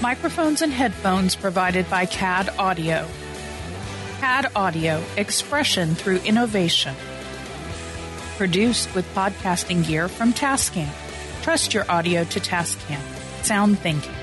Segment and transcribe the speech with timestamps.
[0.00, 3.06] Microphones and headphones provided by CAD Audio.
[4.18, 6.94] CAD Audio, expression through innovation.
[8.38, 10.88] Produced with podcasting gear from Tascam.
[11.42, 13.02] Trust your audio to Tascam.
[13.44, 14.19] Sound thinking.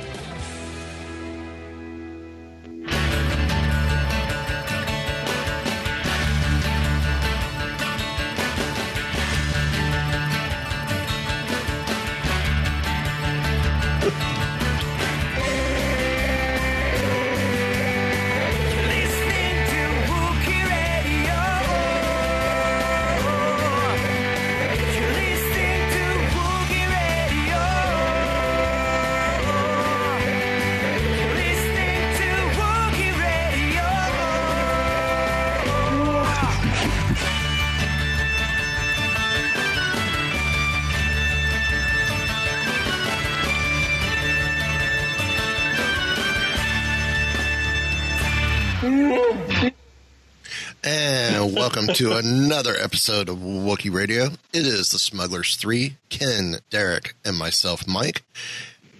[51.87, 54.25] Welcome to another episode of Wookiee Radio.
[54.51, 58.23] It is the Smugglers 3, Ken, Derek, and myself, Mike.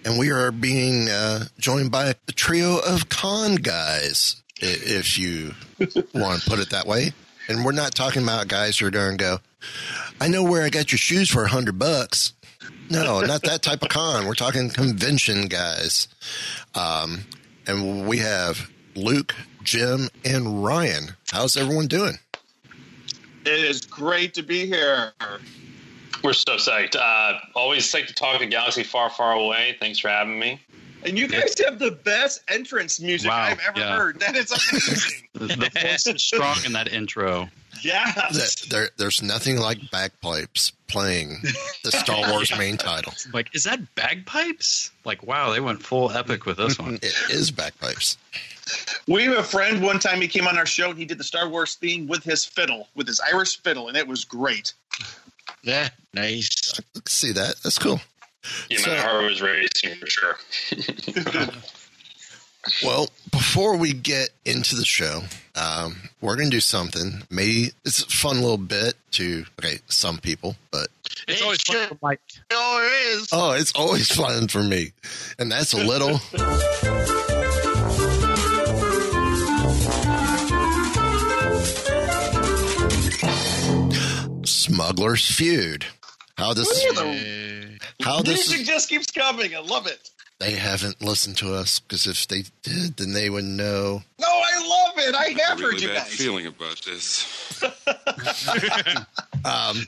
[0.06, 5.54] And we are being uh, joined by a trio of con guys, if you
[6.14, 7.12] want to put it that way.
[7.48, 9.38] And we're not talking about guys who are going to go,
[10.18, 12.32] I know where I got your shoes for a hundred bucks.
[12.90, 14.26] No, not that type of con.
[14.26, 16.08] We're talking convention guys.
[16.74, 17.24] Um,
[17.66, 21.16] and we have Luke, Jim, and Ryan.
[21.30, 22.18] How's everyone doing?
[23.44, 25.12] It is great to be here.
[26.22, 26.96] We're so psyched.
[26.96, 29.76] Uh, always psyched to talk to Galaxy Far, Far Away.
[29.80, 30.60] Thanks for having me.
[31.04, 33.96] And you guys have the best entrance music Wow, I've ever yeah.
[33.96, 34.18] heard.
[34.20, 35.28] That is amazing.
[35.34, 37.48] The, the force is strong in that intro.
[37.82, 38.64] Yes.
[38.66, 41.36] There, there- there's nothing like bagpipes playing
[41.84, 43.12] the Star Wars main title.
[43.32, 44.90] Like, is that bagpipes?
[45.04, 46.94] Like, wow, they went full epic with this one.
[47.02, 48.16] It is bagpipes.
[49.06, 51.24] We have a friend one time he came on our show and he did the
[51.24, 54.72] Star Wars theme with his fiddle, with his Irish fiddle, and it was great.
[55.62, 56.78] Yeah, nice.
[56.78, 57.56] I see that.
[57.62, 58.00] That's cool.
[58.70, 60.38] Yeah, So- my heart was racing for sure.
[62.82, 65.22] Well, before we get into the show,
[65.54, 67.22] um, we're going to do something.
[67.30, 70.88] Maybe it's a fun little bit to, okay, some people, but
[71.26, 72.20] It's always fun sure for Mike.
[72.50, 73.28] is.
[73.32, 74.92] oh, it's always fun for me.
[75.38, 76.20] And that's a little.
[84.44, 85.84] Smuggler's Feud.
[86.36, 86.84] How this
[88.02, 89.54] how this Music just keeps coming.
[89.54, 90.10] I love it.
[90.40, 94.02] They haven't listened to us because if they did, then they would know.
[94.20, 95.14] No, I love it.
[95.14, 96.14] I have heard really you bad guys.
[96.14, 97.62] feeling about this.
[99.44, 99.86] Um,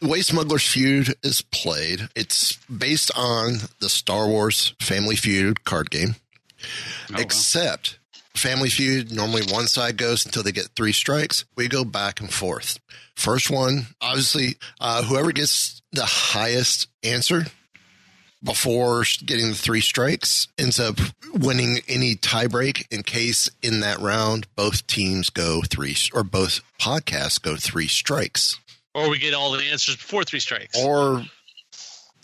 [0.00, 5.90] the way Smuggler's Feud is played, it's based on the Star Wars Family Feud card
[5.90, 6.16] game,
[6.58, 7.20] Oh, wow.
[7.20, 7.98] except
[8.34, 11.44] Family Feud, normally one side goes until they get three strikes.
[11.54, 12.78] We go back and forth.
[13.14, 17.44] First one, obviously, uh, whoever gets the highest answer
[18.42, 20.98] before getting the three strikes ends up
[21.32, 27.40] winning any tiebreak in case in that round both teams go three or both podcasts
[27.40, 28.58] go three strikes
[28.94, 30.76] Or we get all the answers before three strikes.
[30.78, 31.22] or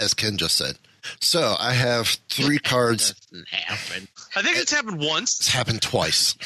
[0.01, 0.77] as Ken just said.
[1.21, 3.15] So I have three cards.
[3.31, 4.09] Doesn't happen.
[4.37, 5.39] I think it's happened once.
[5.39, 6.37] It's happened twice.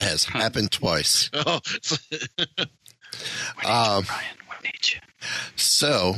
[0.00, 1.30] Has happened twice.
[1.46, 1.60] Oh,
[3.64, 4.98] Um, Ryan, what need you?
[5.56, 6.16] so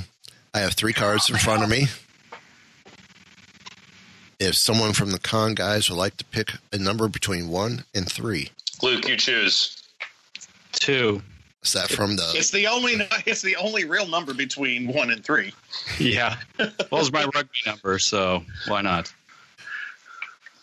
[0.53, 1.87] I have three cards in front of me.
[4.41, 8.11] If someone from the con guys would like to pick a number between one and
[8.11, 8.51] three,
[8.83, 9.83] Luke, you choose.
[10.73, 11.23] Two.
[11.63, 12.33] is that from the?
[12.35, 12.95] It's the only
[13.27, 15.53] it's the only real number between one and three.
[15.99, 16.37] Yeah.
[16.59, 19.13] Well, it's my rugby number, so why not?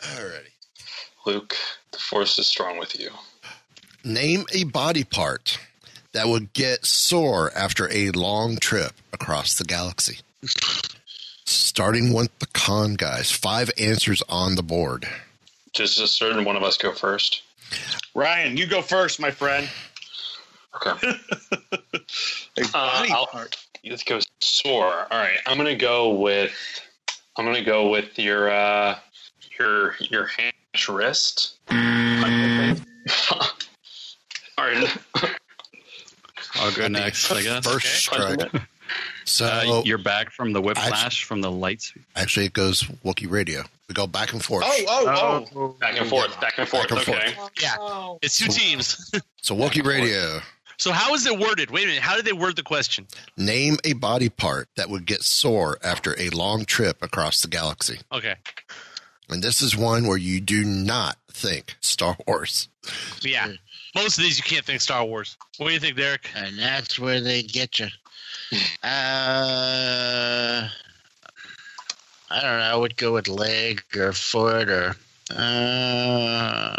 [0.02, 0.52] Alrighty.
[1.26, 1.56] Luke,
[1.92, 3.10] the force is strong with you.
[4.04, 5.60] Name a body part
[6.14, 10.20] that would get sore after a long trip across the galaxy.
[11.46, 15.08] Starting with the con guys, five answers on the board.
[15.74, 17.44] Just a certain one of us go first.
[18.16, 19.70] Ryan, you go first, my friend.
[20.76, 21.18] Okay.
[22.58, 23.58] A body part.
[23.86, 25.08] Let's go Sore.
[25.12, 26.54] All right, I'm gonna go with.
[27.38, 28.98] I'm gonna go with your uh,
[29.60, 30.54] your your hand
[30.90, 31.58] wrist.
[31.72, 31.78] All
[34.58, 34.98] right.
[36.56, 37.66] I'll go next, I guess.
[37.66, 38.40] First strike.
[39.26, 41.94] So Uh, you're back from the whiplash from the lights.
[42.16, 43.64] actually, it goes Wookiee Radio.
[43.88, 44.64] We go back and forth.
[44.68, 45.68] Oh, oh, oh.
[45.80, 46.90] Back and forth, back and forth.
[46.90, 47.34] Back and okay.
[47.62, 48.14] Yeah.
[48.22, 49.12] It's two teams.
[49.42, 50.40] So Wookiee Radio.
[50.78, 51.70] so how is it worded?
[51.70, 52.02] Wait a minute.
[52.02, 53.06] How did they word the question?
[53.38, 58.00] Name a body part that would get sore after a long trip across the galaxy.
[58.12, 58.34] Okay.
[59.30, 62.70] And this is one where you do not think Star Wars.
[63.22, 63.52] Yeah.
[63.94, 65.38] Most of these you can't think Star Wars.
[65.58, 66.28] What do you think, Derek?
[66.36, 67.88] and that's where they get you.
[68.84, 70.68] Uh,
[72.32, 72.66] I don't know.
[72.66, 74.96] I would go with leg or foot or.
[75.36, 76.76] Uh,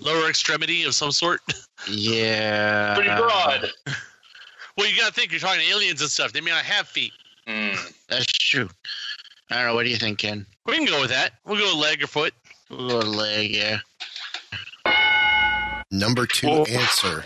[0.00, 1.40] Lower extremity of some sort?
[1.88, 2.94] yeah.
[2.94, 3.70] Pretty broad.
[4.76, 6.32] Well, you got to think you're talking aliens and stuff.
[6.32, 7.12] They may not have feet.
[7.46, 7.74] Hmm.
[8.08, 8.68] That's true.
[9.50, 9.74] I don't know.
[9.74, 10.44] What do you think, Ken?
[10.66, 11.34] We can go with that.
[11.46, 12.34] We'll go with leg or foot.
[12.70, 13.50] We'll go with leg.
[13.52, 13.78] Yeah.
[15.90, 16.64] Number two Whoa.
[16.64, 17.24] answer.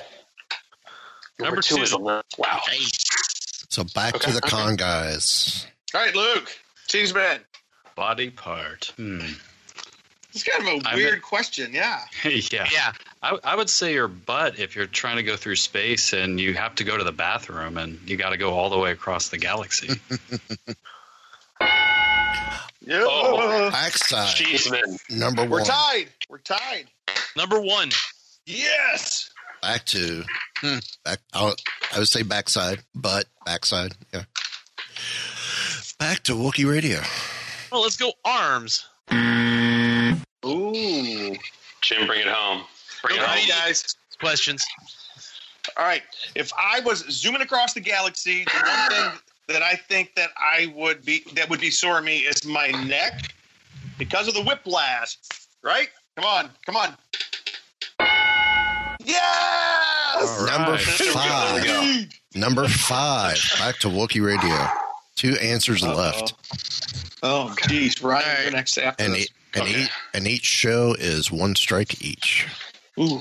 [1.38, 1.82] Number two two.
[1.82, 2.60] is a li- wow.
[2.68, 3.07] Nice.
[3.78, 5.64] So back to the con guys.
[5.94, 6.50] All right, Luke.
[6.88, 7.38] Cheese man.
[7.94, 8.92] Body part.
[8.96, 9.20] Hmm.
[10.34, 11.72] It's kind of a I'm weird a- question.
[11.72, 12.00] Yeah.
[12.24, 12.66] yeah.
[12.72, 12.92] Yeah.
[13.22, 16.54] I, I would say your butt if you're trying to go through space and you
[16.54, 19.28] have to go to the bathroom and you got to go all the way across
[19.28, 20.00] the galaxy.
[22.80, 23.00] Yeah.
[23.02, 23.68] Oh.
[23.70, 24.34] Backside.
[24.34, 24.96] Jeez, man.
[25.10, 25.50] Number one.
[25.50, 26.06] We're tied.
[26.30, 26.86] We're tied.
[27.36, 27.90] Number one.
[28.46, 29.27] Yes.
[29.62, 30.24] Back to.
[30.58, 30.78] Hmm.
[31.04, 31.18] Back.
[31.34, 31.52] I
[31.94, 33.92] I would say backside, but backside.
[34.12, 34.24] Yeah.
[35.98, 37.00] Back to Wookiee Radio.
[37.72, 38.86] Well, let's go arms.
[40.46, 41.36] Ooh.
[41.80, 42.62] Jim, bring it home.
[43.02, 43.48] Bring it home.
[43.48, 43.96] guys.
[44.20, 44.64] Questions.
[45.76, 46.02] All right.
[46.34, 50.72] If I was zooming across the galaxy, the one thing that I think that I
[50.74, 53.32] would be that would be sore me is my neck
[53.98, 55.18] because of the whiplash.
[55.62, 55.88] Right?
[56.16, 56.50] Come on.
[56.66, 56.96] Come on.
[59.08, 60.46] Yes.
[60.46, 60.80] Number right.
[60.80, 61.62] five.
[61.64, 62.40] There we go.
[62.40, 63.38] Number five.
[63.58, 64.66] Back to Wookiee Radio.
[65.16, 66.34] Two answers left,
[67.22, 68.00] Oh, geez.
[68.02, 68.24] Right.
[68.24, 68.52] All right.
[68.52, 69.24] Next after and this.
[69.24, 69.82] e- and, Okay.
[69.84, 72.46] each, and each show is one strike each.
[73.00, 73.18] Ooh.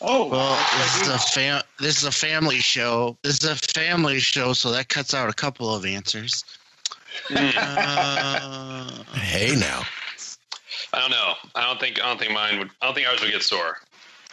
[0.00, 0.28] Oh.
[0.28, 3.16] Well, this is a fam- This is a family show.
[3.22, 6.44] This is a family show, so that cuts out a couple of answers.
[7.34, 9.82] Uh, Hey now.
[10.92, 11.34] I don't know.
[11.54, 12.00] I don't think.
[12.00, 12.70] I don't think mine would.
[12.80, 13.78] I don't think ours would get sore.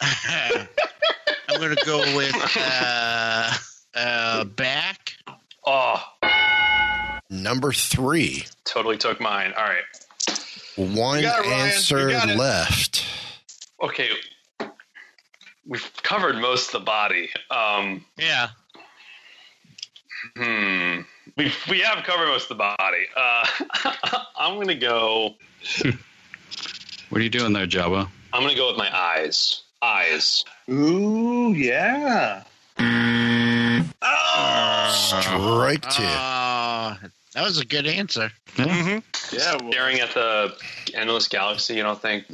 [0.00, 3.52] I'm gonna go with uh,
[3.94, 5.12] uh, back.
[5.66, 6.02] Oh,
[7.30, 8.44] Number three.
[8.64, 9.52] totally took mine.
[9.56, 9.84] All right.
[10.76, 11.44] One it, Ryan.
[11.44, 12.36] You answer got it.
[12.36, 13.04] left.
[13.82, 14.10] Okay.
[15.66, 17.30] We've covered most of the body.
[17.50, 18.48] Um, Yeah.
[20.36, 21.00] hmm.
[21.36, 23.06] We we have covered most of the body.
[23.16, 23.46] Uh,
[24.38, 25.34] I'm gonna go.
[27.08, 28.08] what are you doing there, Jabba?
[28.32, 29.62] I'm gonna go with my eyes.
[29.84, 30.46] Eyes.
[30.70, 32.42] Ooh, yeah.
[32.78, 33.84] Mm.
[34.00, 35.20] Oh.
[35.20, 36.02] Strike two.
[36.02, 36.98] Uh, ah,
[37.34, 38.30] that was a good answer.
[38.56, 39.36] Mm-hmm.
[39.36, 39.56] Yeah.
[39.60, 40.54] Well, Staring at the
[40.94, 41.74] endless galaxy.
[41.74, 42.24] You don't think?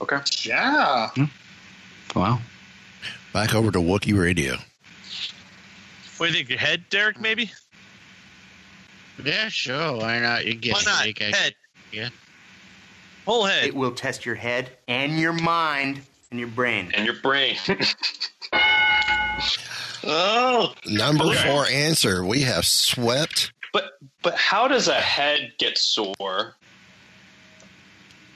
[0.00, 0.20] Okay.
[0.44, 1.10] yeah.
[1.10, 1.24] Hmm.
[2.18, 2.38] Wow.
[3.34, 4.56] Back over to Wookiee Radio.
[6.16, 6.48] What do you think?
[6.48, 7.50] Your head, Derek, maybe?
[9.22, 9.98] Yeah, sure.
[9.98, 10.46] Why not?
[10.46, 11.04] You get Why not?
[11.04, 11.54] like, Head.
[11.92, 12.08] Yeah.
[13.26, 13.64] Whole head.
[13.66, 16.90] It will test your head and your mind and your brain.
[16.94, 17.56] And your brain.
[20.08, 20.72] Oh.
[20.86, 21.50] Number Okay.
[21.50, 22.24] four answer.
[22.24, 23.52] We have swept.
[23.72, 26.54] but but how does a head get sore?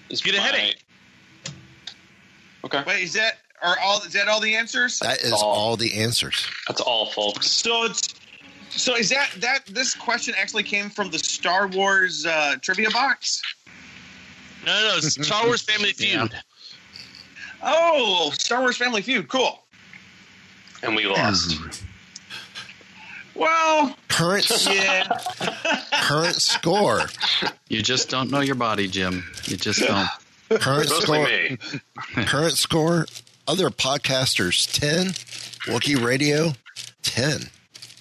[0.09, 0.85] Is Get a my- headache.
[2.65, 2.83] Okay.
[2.87, 4.99] Wait, is that are all is that all the answers?
[4.99, 5.43] That is all.
[5.45, 6.45] all the answers.
[6.67, 7.47] That's all, folks.
[7.49, 8.09] So it's
[8.71, 13.41] so is that that this question actually came from the Star Wars uh, trivia box?
[14.67, 14.97] No, no, no.
[14.97, 16.27] It's Star Wars Family Yeah.
[17.61, 17.73] Feud.
[17.75, 19.29] Oh, Star Wars Family Feud.
[19.29, 19.61] Cool.
[20.83, 21.59] And we lost.
[23.35, 25.07] Well, Current yeah.
[25.93, 27.03] current score.
[27.69, 29.25] You just don't know your body, Jim.
[29.45, 30.09] You just don't.
[30.61, 31.27] Current Mostly score.
[31.27, 32.25] me.
[32.27, 33.07] Current score.
[33.47, 35.09] Other podcasters ten.
[35.73, 36.53] Wookiee Radio
[37.03, 37.43] ten.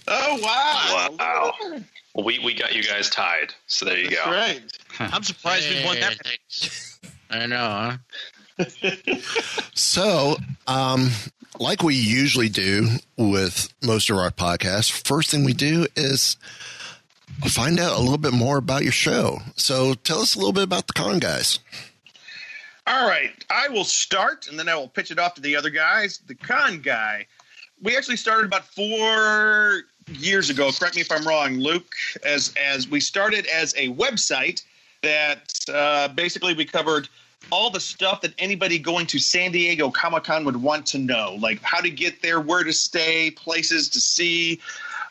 [0.08, 1.10] Oh wow.
[1.20, 1.54] Wow.
[2.16, 3.54] Well, we, we got you guys tied.
[3.68, 4.32] So there you That's go.
[4.32, 4.62] right.
[5.00, 6.18] I'm surprised we won that.
[7.30, 7.98] I know, huh?
[9.74, 10.38] So,
[10.68, 11.12] um,
[11.60, 12.88] like we usually do
[13.18, 16.38] with most of our podcasts, first thing we do is
[17.46, 19.40] find out a little bit more about your show.
[19.56, 21.60] So, tell us a little bit about the con guys.
[22.88, 25.70] All right, I will start, and then I will pitch it off to the other
[25.70, 26.20] guys.
[26.28, 27.28] The con guy.
[27.82, 30.72] We actually started about four, years ago.
[30.72, 31.94] Correct me if I'm wrong, Luke.
[32.24, 34.64] As as we started as a website
[35.02, 37.08] that uh, basically we covered
[37.52, 41.38] all the stuff that anybody going to San Diego Comic Con would want to know,
[41.40, 44.60] like how to get there, where to stay, places to see,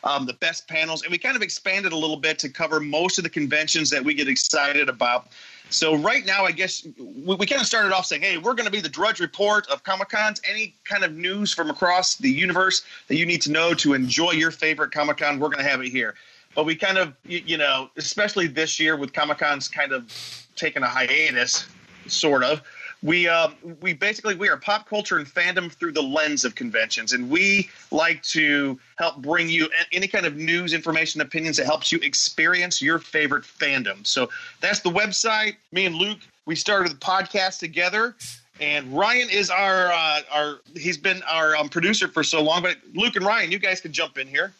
[0.03, 3.17] um, the best panels, and we kind of expanded a little bit to cover most
[3.17, 5.27] of the conventions that we get excited about.
[5.71, 8.65] So right now, I guess we, we kind of started off saying, "Hey, we're going
[8.65, 10.41] to be the Drudge Report of Comic Cons.
[10.49, 14.31] Any kind of news from across the universe that you need to know to enjoy
[14.31, 16.15] your favorite Comic Con, we're going to have it here."
[16.55, 20.11] But we kind of, you, you know, especially this year with Comic Cons kind of
[20.55, 21.67] taking a hiatus,
[22.09, 22.61] sort of.
[23.01, 27.13] We uh, we basically we are pop culture and fandom through the lens of conventions,
[27.13, 31.93] and we like to help bring you any kind of news, information, opinions that helps
[31.93, 34.05] you experience your favorite fandom.
[34.05, 35.55] So that's the website.
[35.71, 38.15] Me and Luke we started the podcast together,
[38.59, 42.63] and Ryan is our uh, our he's been our um, producer for so long.
[42.63, 44.51] But Luke and Ryan, you guys can jump in here.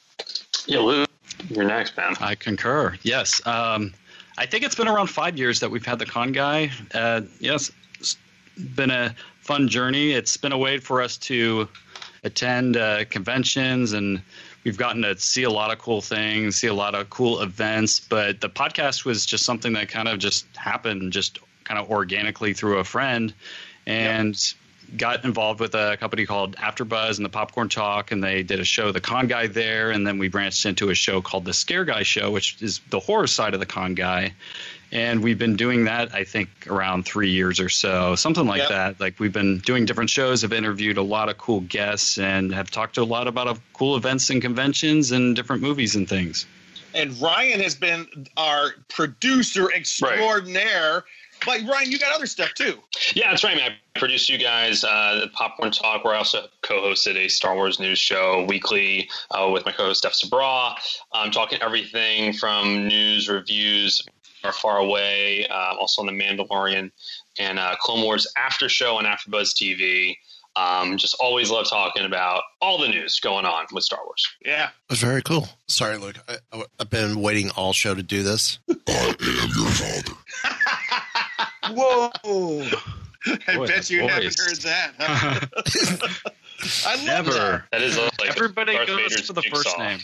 [0.67, 1.09] Yeah, Luke,
[1.49, 2.13] you're next, man.
[2.19, 2.95] I concur.
[3.01, 3.45] Yes.
[3.47, 3.91] Um,
[4.39, 6.71] I think it's been around five years that we've had the con guy.
[6.93, 8.15] Uh, yes, it's
[8.73, 10.13] been a fun journey.
[10.13, 11.67] It's been a way for us to
[12.23, 14.21] attend uh, conventions and
[14.63, 17.99] we've gotten to see a lot of cool things, see a lot of cool events.
[17.99, 22.53] But the podcast was just something that kind of just happened, just kind of organically
[22.53, 23.33] through a friend,
[23.85, 24.37] and
[24.97, 28.65] got involved with a company called AfterBuzz and the Popcorn Talk, and they did a
[28.65, 31.85] show, The Con Guy, there, and then we branched into a show called The Scare
[31.85, 34.33] Guy Show, which is the horror side of the Con Guy.
[34.91, 38.69] And we've been doing that, I think, around three years or so, something like Yep.
[38.69, 38.99] that.
[38.99, 42.71] Like we've been doing different shows, have interviewed a lot of cool guests, and have
[42.71, 46.47] talked to a lot about uh, cool events and conventions and different movies and things.
[46.93, 51.03] And Ryan has been our producer extraordinaire.
[51.45, 52.79] But Ryan, you got other stuff too.
[53.13, 53.71] Yeah, that's right, man.
[53.71, 57.97] I produced you guys uh, Popcorn Talk, where I also co-hosted a Star Wars news
[57.97, 60.75] show weekly uh, with my co-host Steph Sabra.
[61.13, 64.01] I'm talking everything from news, reviews,
[64.43, 66.91] are far away, uh, also on the Mandalorian
[67.39, 70.17] and uh, Clone Wars after show on AfterBuzz TV.
[70.55, 74.27] Um, just always love talking about all the news going on with Star Wars.
[74.45, 74.65] Yeah.
[74.65, 75.47] It was very cool.
[75.67, 76.17] Sorry, Luke.
[76.27, 78.59] I, I, I've been waiting all show to do this.
[78.87, 80.13] I am your father.
[81.75, 82.67] Whoa.
[83.47, 84.93] I Boy, bet that you haven't heard that.
[84.97, 86.19] huh?
[86.85, 87.31] I love Never.
[87.31, 87.63] that.
[87.71, 89.77] That is like Everybody Darth goes Vader's for the first jigsaw.
[89.83, 89.99] name.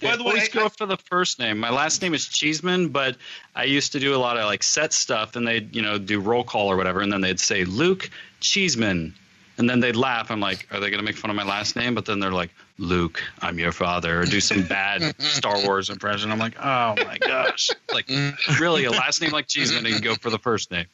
[0.00, 1.58] By They the way, always I- go for the first name.
[1.58, 3.16] My last name is Cheeseman, but
[3.56, 6.20] I used to do a lot of like set stuff, and they'd you know do
[6.20, 8.08] roll call or whatever, and then they'd say Luke
[8.40, 9.14] Cheeseman,
[9.58, 10.30] and then they'd laugh.
[10.30, 11.94] I'm like, are they going to make fun of my last name?
[11.94, 16.30] But then they're like, Luke, I'm your father, or do some bad Star Wars impression.
[16.30, 18.10] I'm like, oh my gosh, like
[18.60, 20.86] really a last name like Cheeseman, and you go for the first name.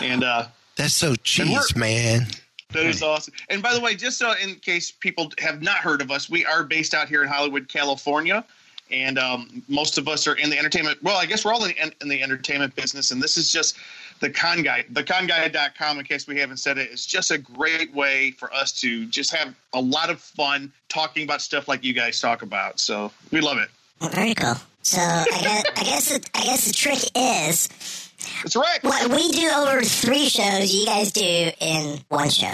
[0.00, 2.26] And uh, That's so cheese, man.
[2.72, 3.34] that is awesome.
[3.50, 6.46] And by the way, just so in case people have not heard of us, we
[6.46, 8.44] are based out here in Hollywood, California.
[8.90, 11.02] And um, most of us are in the entertainment.
[11.02, 13.10] Well, I guess we're all in, in the entertainment business.
[13.10, 13.76] And this is just
[14.22, 14.84] the con guy.
[14.90, 19.04] Theconguy.com, in case we haven't said it, is just a great way for us to
[19.06, 22.80] just have a lot of fun talking about stuff like you guys talk about.
[22.80, 23.68] So we love it.
[24.12, 24.54] Very cool.
[24.82, 27.68] So I guess I guess the, I guess the trick is
[28.42, 28.78] That's right.
[28.82, 32.52] what we do over three shows, you guys do in one show.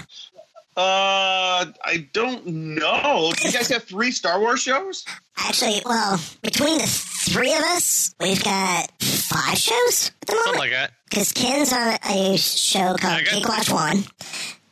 [0.76, 3.32] Uh, I don't know.
[3.36, 5.04] Do you guys have three Star Wars shows?
[5.36, 8.88] Actually, well, between the three of us, we've got
[9.28, 10.58] five shows at the Something moment.
[10.58, 10.92] like that.
[11.10, 14.04] Because Ken's on a show called Geek Watch One.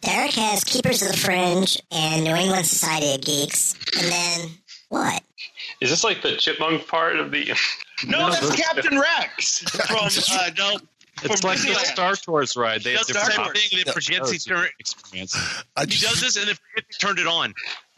[0.02, 3.74] Derek has Keepers of the Fringe and New England Society of Geeks.
[4.00, 4.50] And then
[4.88, 5.22] what?
[5.80, 7.52] Is this like the chipmunk part of the?
[8.06, 10.76] No, that's Captain Rex from uh, No,
[11.22, 12.82] It's From like the Star Tours ride.
[12.82, 14.70] They he have does the different same thing and then forgets he shows, turned.
[14.78, 15.34] experience.
[15.76, 17.54] I He does this and then forgets he turned it on.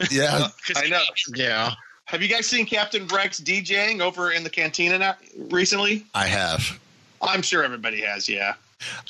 [0.09, 0.47] Yeah,
[0.77, 1.01] I know.
[1.35, 1.71] Yeah.
[2.09, 6.05] Have you guys seen Captain Rex DJing over in the cantina now, recently?
[6.15, 6.79] I have.
[7.21, 8.27] I'm sure everybody has.
[8.27, 8.53] Yeah.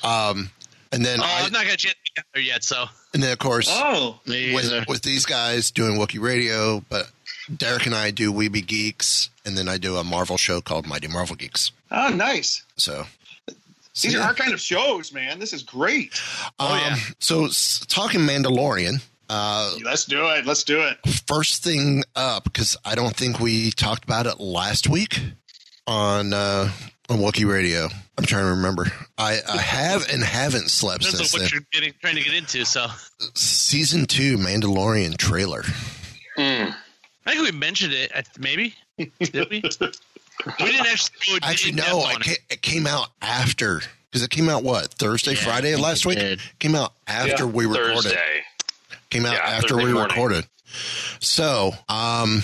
[0.04, 0.50] Um,
[0.92, 1.96] and then, Oh, I, I'm not gonna get
[2.34, 2.64] there yet.
[2.64, 7.10] So and then of course, Oh, with, with these guys doing Wookiee Radio, but
[7.56, 11.08] Derek and I do Weeby Geeks, and then I do a Marvel show called Mighty
[11.08, 11.72] Marvel Geeks.
[11.92, 12.64] oh, nice.
[12.76, 13.06] So,
[14.02, 15.40] These are our kind of shows, man.
[15.40, 16.20] This is great.
[16.60, 16.94] Oh, yeah.
[16.94, 20.46] Um, So, s- talking Mandalorian, uh, Let's do it.
[20.46, 20.98] Let's do it.
[21.28, 25.20] first thing up because I don't think we talked about it last week
[25.88, 26.70] on uh,
[27.10, 27.88] on Wookiee Radio.
[28.18, 28.88] I'm trying to remember.
[29.18, 31.60] I, I have and haven't slept depends since on what then.
[31.60, 32.66] you're getting, trying to get into.
[32.66, 32.88] So
[33.36, 35.64] Season two Mandalorian trailer.
[36.38, 36.76] Mm.
[37.26, 38.12] I think we mentioned it.
[38.40, 39.62] Maybe did we?
[39.62, 39.68] we didn't
[40.88, 41.16] actually.
[41.28, 44.50] Go in Actually, depth no, on it, ca- it came out after because it came
[44.50, 46.18] out what Thursday, Yeah, Friday think last week.
[46.18, 46.40] did.
[46.60, 47.94] Came out after Yeah, we recorded.
[48.04, 48.42] Thursday.
[49.10, 50.10] Came out Yeah, after Thursday we morning.
[50.16, 50.46] recorded.
[51.20, 52.44] So, um,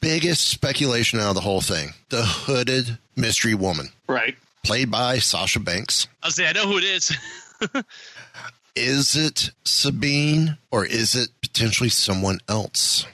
[0.00, 4.36] biggest speculation out of the whole thing: the hooded mystery woman, Right.
[4.64, 6.06] played by Sasha Banks.
[6.22, 7.16] I'll say I know who it is.
[8.76, 13.04] Is it Sabine or is it potentially someone else?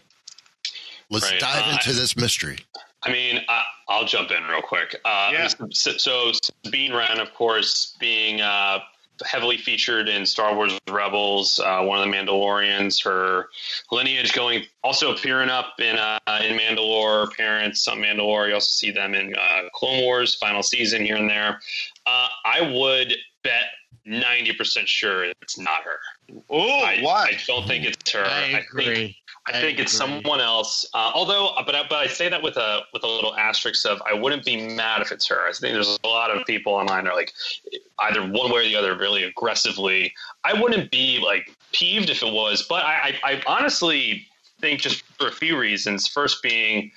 [1.09, 2.59] Let's Right, dive uh, into this mystery.
[3.03, 4.95] I mean, I, I'll jump in real quick.
[5.07, 5.49] Uh, Yeah.
[5.71, 6.33] So, so
[6.65, 8.81] Sabine Wren, of course, being uh,
[9.25, 13.49] heavily featured in Star Wars Rebels, uh, one of the Mandalorians, her
[13.91, 18.49] lineage going also appearing up in uh, in Mandalore, parents some Mandalore.
[18.49, 21.61] You also see them in uh, Clone Wars final season here and there.
[22.07, 23.65] Uh, I would bet
[24.05, 25.99] ninety percent sure it's not her.
[26.51, 27.31] Oh, I, why?
[27.33, 28.25] I don't think it's her.
[28.25, 30.87] I think I think it's someone else.
[30.95, 34.01] Uh, although, but I, but I say that with a with a little asterisk of
[34.07, 35.47] I wouldn't be mad if it's her.
[35.47, 37.33] I think there's a lot of people online are like
[37.99, 40.15] either one way or the other really aggressively.
[40.45, 44.27] I wouldn't be like peeved if it was, but I, I, I honestly
[44.61, 46.07] think just for a few reasons.
[46.07, 46.91] First being.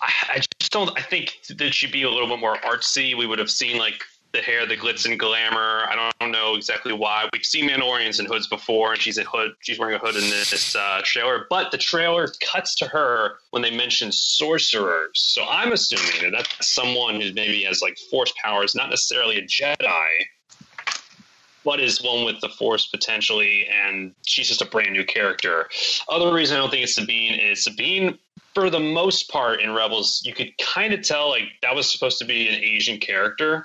[0.00, 0.96] I, I just don't.
[0.96, 3.16] I think that should be a little bit more artsy.
[3.16, 5.84] We would have seen like the hair, the glitz and glamour.
[5.88, 7.28] I don't know exactly why.
[7.32, 9.52] We've seen Mandalorians in hoods before, and she's a hood.
[9.60, 11.46] She's wearing a hood in this uh, trailer.
[11.48, 15.12] But the trailer cuts to her when they mention sorcerers.
[15.14, 19.42] So I'm assuming that that's someone who maybe has like force powers, not necessarily a
[19.42, 20.06] Jedi,
[21.64, 25.68] but is one with the force potentially, and she's just a brand new character.
[26.08, 28.18] Other reason I don't think it's Sabine is Sabine
[28.54, 32.18] for the most part in Rebels, you could kind of tell like that was supposed
[32.18, 33.62] to be an Asian character.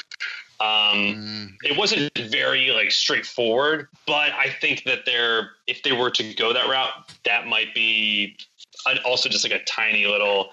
[0.64, 6.34] Um, It wasn't very like straightforward, but I think that they're if they were to
[6.36, 6.94] go that route,
[7.26, 8.38] that might be
[8.86, 10.52] an, also just like a tiny little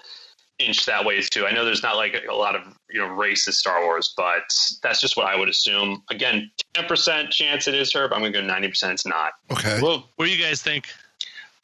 [0.59, 1.47] inch that way too.
[1.47, 4.43] I know there's not like a lot of you know racist Star Wars, but
[4.83, 6.03] that's just what I would assume.
[6.09, 9.33] Again, ten percent chance it is her, but I'm gonna go ninety percent it's not.
[9.49, 9.79] Okay.
[9.81, 10.89] Well, what do you guys think?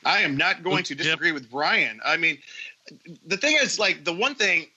[0.06, 2.00] I am not going to disagree with Brian.
[2.06, 2.38] I mean,
[3.26, 4.68] the thing is, like, the one thing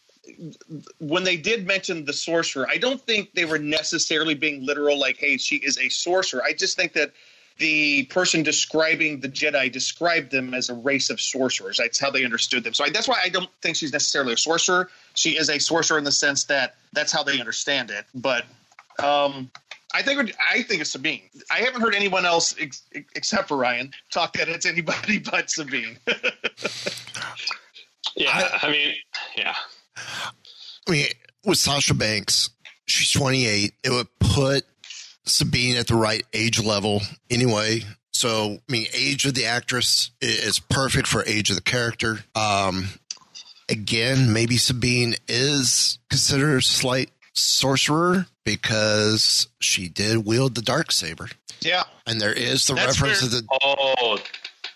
[0.99, 5.17] when they did mention the sorcerer, I don't think they were necessarily being literal, like,
[5.17, 6.43] hey, she is a sorcerer.
[6.45, 7.13] I just think that
[7.59, 11.77] the person describing the Jedi described them as a race of sorcerers.
[11.77, 12.73] That's how they understood them.
[12.75, 14.89] So I, that's why I don't think she's necessarily a sorcerer.
[15.15, 18.07] She is a sorcerer in the sense that that's how they understand it.
[18.15, 18.45] But
[18.99, 19.51] um,
[19.93, 21.23] I think I think it's Sabine.
[21.51, 25.99] I haven't heard anyone else ex- except for Ryan talk that it's anybody but Sabine.
[28.17, 28.95] Yeah, I, mean,
[29.37, 29.55] yeah.
[29.97, 31.07] I mean,
[31.45, 32.51] with Sasha Banks,
[32.87, 33.73] she's 28.
[33.85, 34.65] It would put
[35.25, 37.83] Sabine at the right age level anyway.
[38.13, 42.25] So, I mean, age of the actress is perfect for age of the character.
[42.35, 42.89] Um,
[43.71, 51.29] again, maybe Sabine is considered a slight sorcerer because she did wield the dark saber,
[51.61, 54.19] yeah, and there is the That's reference to the Oh,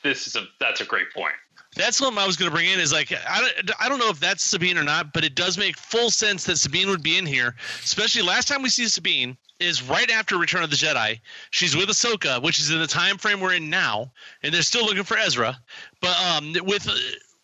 [0.03, 1.35] this is a that's a great point.
[1.77, 2.81] That's something I was going to bring in.
[2.81, 5.59] Is like I don't, I don't know if that's Sabine or not, but it does
[5.59, 7.55] make full sense that Sabine would be in here.
[7.83, 11.21] Especially last time we see Sabine is right after Return of the Jedi.
[11.51, 14.85] She's with Ahsoka, which is in the time frame we're in now, and they're still
[14.85, 15.59] looking for Ezra.
[16.01, 16.95] But um, with uh,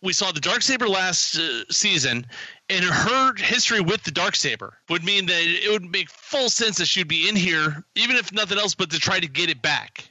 [0.01, 2.25] we saw the dark saber last uh, season,
[2.69, 6.77] and her history with the dark saber would mean that it would make full sense
[6.77, 9.61] that she'd be in here, even if nothing else, but to try to get it
[9.61, 10.09] back.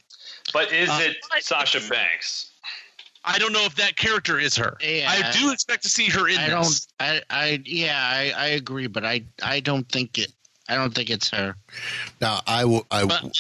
[0.53, 2.50] But is Uh, it Sasha Banks?
[3.25, 4.77] I don't know if that character is her.
[4.81, 5.11] Yeah.
[5.11, 6.87] I do expect to see her in I this.
[6.99, 7.09] don't.
[7.09, 7.23] I.
[7.31, 7.63] I.
[7.65, 7.97] Yeah.
[7.97, 8.33] I.
[8.37, 9.25] I agree, but I.
[9.43, 10.33] I don't think it.
[10.69, 11.57] I don't think it's her.
[12.21, 13.31] Now, I will, I,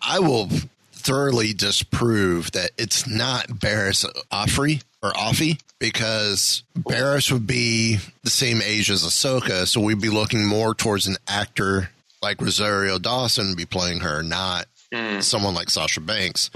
[0.00, 0.48] I will
[0.92, 8.62] thoroughly disprove that it's not Barriss Offrey or Offee because Barriss would be the same
[8.62, 11.90] age as Ahsoka, so we'd be looking more towards an actor
[12.22, 15.20] like Rosario Dawson be playing her, not hmm.
[15.20, 16.50] someone like Sasha Banks.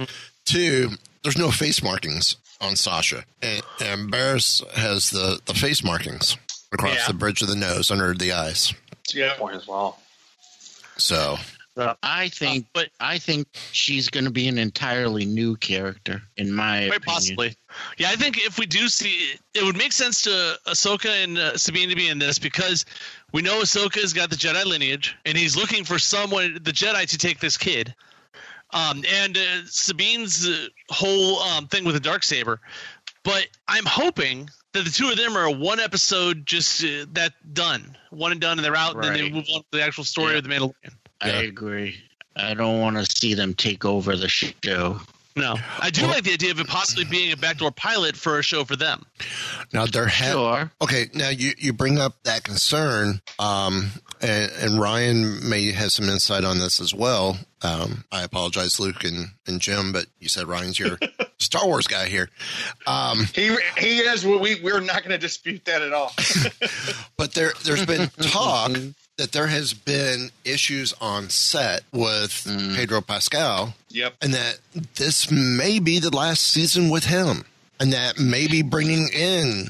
[0.44, 0.90] Two,
[1.22, 6.36] there's no face markings on Sasha, and, and Barriss has the the face markings
[6.72, 7.08] across Yeah.
[7.08, 8.72] the bridge of the nose, under the eyes.
[9.12, 9.98] Yeah, point as well.
[10.96, 11.36] So
[12.02, 12.66] I think.
[12.74, 17.02] but I think she's going to be an entirely new character, in my Quite opinion.
[17.02, 17.56] possibly.
[17.98, 21.56] Yeah, I think if we do see, it would make sense to Ahsoka and uh,
[21.56, 22.84] Sabine to be in this because
[23.32, 27.18] we know Ahsoka's got the Jedi lineage, and he's looking for someone, the Jedi, to
[27.18, 27.94] take this kid.
[28.72, 32.60] Um, and uh, Sabine's uh, whole um, thing with the dark saber,
[33.22, 37.96] but I'm hoping that the two of them are one episode, just uh, that done,
[38.10, 40.32] one and done, and they're out, and then they move on to the actual story
[40.32, 40.38] Yeah.
[40.38, 40.92] of the Mandalorian.
[41.20, 41.96] I agree.
[42.34, 45.00] I don't want to see them take over the show.
[45.36, 48.42] No, I do like the idea of it possibly being a backdoor pilot for a
[48.42, 49.06] show for them.
[49.72, 50.72] Now there have Sure.
[50.82, 51.06] okay.
[51.14, 56.44] Now you you bring up that concern, um, and, and Ryan may have some insight
[56.44, 57.38] on this as well.
[57.64, 60.98] Um, I apologize, Luke and, and Jim, but you said Ryan's your
[61.38, 62.28] Star Wars guy here.
[62.86, 64.24] Um, He he is.
[64.26, 66.12] We we're not going to dispute that at all.
[67.16, 68.72] but there there's been talk
[69.18, 72.44] that there has been issues on set with
[72.74, 74.14] Pedro Pascal, Yep.
[74.22, 74.58] and that
[74.96, 77.44] this may be the last season with him,
[77.78, 79.68] and that maybe bringing in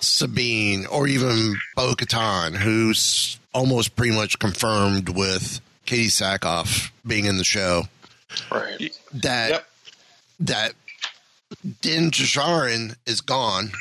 [0.00, 7.38] Sabine or even Bo Katan, who's almost pretty much confirmed with Katee Sackhoff being in
[7.38, 7.88] the show,
[8.50, 8.92] Right.
[9.12, 9.68] that Yep.
[10.40, 10.72] that
[11.80, 13.72] Din Djarin is gone.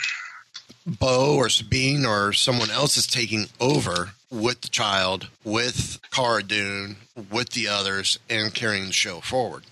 [0.85, 6.97] Bo or Sabine or someone else is taking over with the child, with Cara Dune,
[7.31, 9.63] with the others, and carrying the show forward.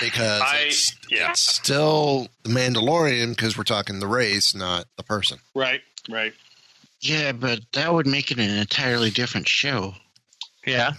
[0.00, 1.30] Because I- it's, yeah.
[1.30, 5.38] it's still the Mandalorian because we're talking the race, not the person.
[5.54, 5.80] Right.
[6.08, 6.34] Right.
[7.00, 9.94] Yeah, but that would make it an entirely different show.
[10.66, 10.92] Yeah.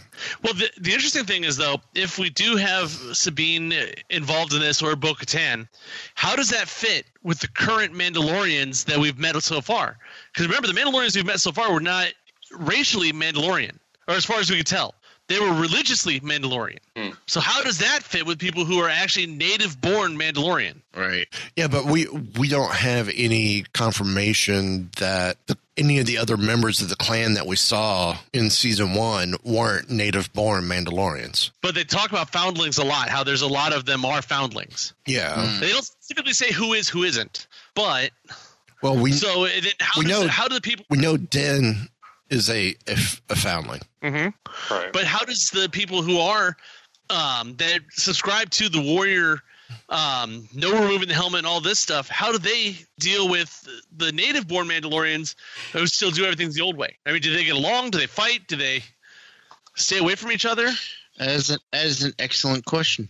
[0.43, 3.73] Well, the, the interesting thing is, though, if we do have Sabine
[4.09, 5.67] involved in this or Bo Katan,
[6.15, 9.97] how does that fit with the current Mandalorians that we've met so far?
[10.33, 12.07] Because remember, the Mandalorians we've met so far were not
[12.51, 14.95] racially Mandalorian, or as far as we could tell.
[15.33, 16.77] They were religiously Mandalorian.
[16.95, 17.09] Hmm.
[17.25, 20.81] So how does that fit with people who are actually native-born Mandalorian?
[20.95, 21.27] Right.
[21.55, 22.05] Yeah, but we
[22.37, 27.33] we don't have any confirmation that the, any of the other members of the clan
[27.33, 31.49] that we saw in season one weren't native born Mandalorians.
[31.61, 33.09] But they talk about foundlings a lot.
[33.09, 34.93] How there's a lot of them are foundlings.
[35.07, 35.33] Yeah.
[35.33, 35.59] Hmm.
[35.61, 37.47] They don't specifically say who is who isn't.
[37.73, 38.11] But
[38.83, 40.85] Well, we so then how we does know- how do the people?
[40.89, 41.87] we know Din
[42.33, 42.75] is a
[43.35, 43.81] foundling.
[44.01, 44.73] Mm-hmm.
[44.73, 44.91] Right.
[44.91, 46.57] But how does the people who are
[47.09, 49.39] um, that subscribe to the warrior,
[49.89, 53.49] um, no removing the helmet and all this stuff, how do they deal with
[53.95, 55.35] the native-born Mandalorians
[55.71, 56.97] who still do everything the old way?
[57.05, 57.91] I mean, do they get along?
[57.91, 58.47] Do they fight?
[58.47, 58.83] Do they
[59.75, 60.69] stay away from each other?
[61.19, 63.07] As an, as an excellent question.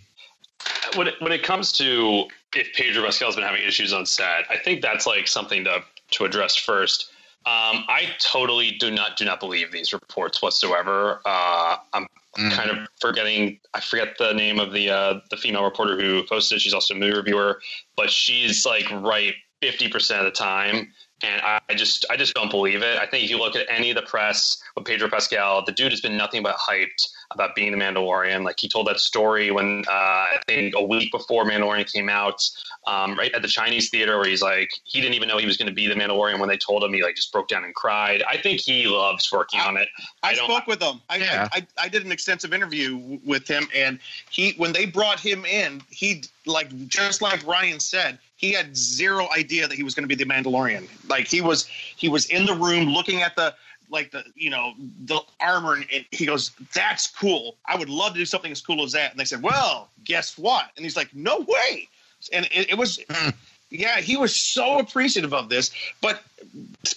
[0.95, 4.57] when it, when it comes to if Pedro Pascal's been having issues on set, I
[4.57, 7.11] think that's like something to to address first.
[7.45, 11.19] Um, I totally do not do not believe these reports whatsoever.
[11.25, 12.07] Uh, I'm
[12.51, 13.59] kind of forgetting.
[13.73, 16.61] I forget the name of the uh, the female reporter who posted.
[16.61, 17.61] She's also a movie reviewer,
[17.97, 20.93] but she's like right fifty percent of the time.
[21.21, 22.97] And I, I just I just don't believe it.
[22.97, 25.91] I think if you look at any of the press with Pedro Pascal, the dude
[25.91, 28.43] has been nothing but hyped about being the Mandalorian.
[28.43, 32.41] Like he told that story when uh, I think a week before Mandalorian came out,
[32.87, 35.57] um, right at the Chinese theater, where he's like he didn't even know he was
[35.57, 36.93] going to be the Mandalorian when they told him.
[36.93, 38.23] He like just broke down and cried.
[38.29, 39.87] I think he loves working on it.
[40.21, 41.01] I, I spoke with him.
[41.09, 41.49] I, Yeah.
[41.51, 45.45] I, I I did an extensive interview with him, and he when they brought him
[45.45, 50.07] in, he like just like Ryan said, he had zero idea that he was going
[50.07, 50.87] to be the Mandalorian.
[51.09, 53.55] Like he was he was in the room looking at the
[53.89, 54.73] like the you know
[55.05, 57.57] the armor, and, and he goes, "That's cool.
[57.65, 60.37] I would love to do something as cool as that." And they said, "Well, guess
[60.37, 61.87] what?" And he's like, "No way!"
[62.31, 62.99] And it, it was.
[63.09, 63.29] Hmm.
[63.69, 66.21] Yeah, he was so appreciative of this, but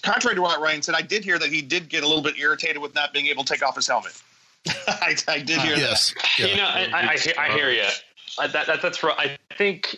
[0.03, 2.37] contrary to what Ryan said, I did hear that he did get a little bit
[2.37, 4.13] irritated with not being able to take off his helmet.
[4.87, 6.13] I, I did hear Yes.
[6.37, 7.87] You know, I, I, I, hear, I hear you.
[8.37, 9.15] I, that, that, that's right.
[9.17, 9.95] I think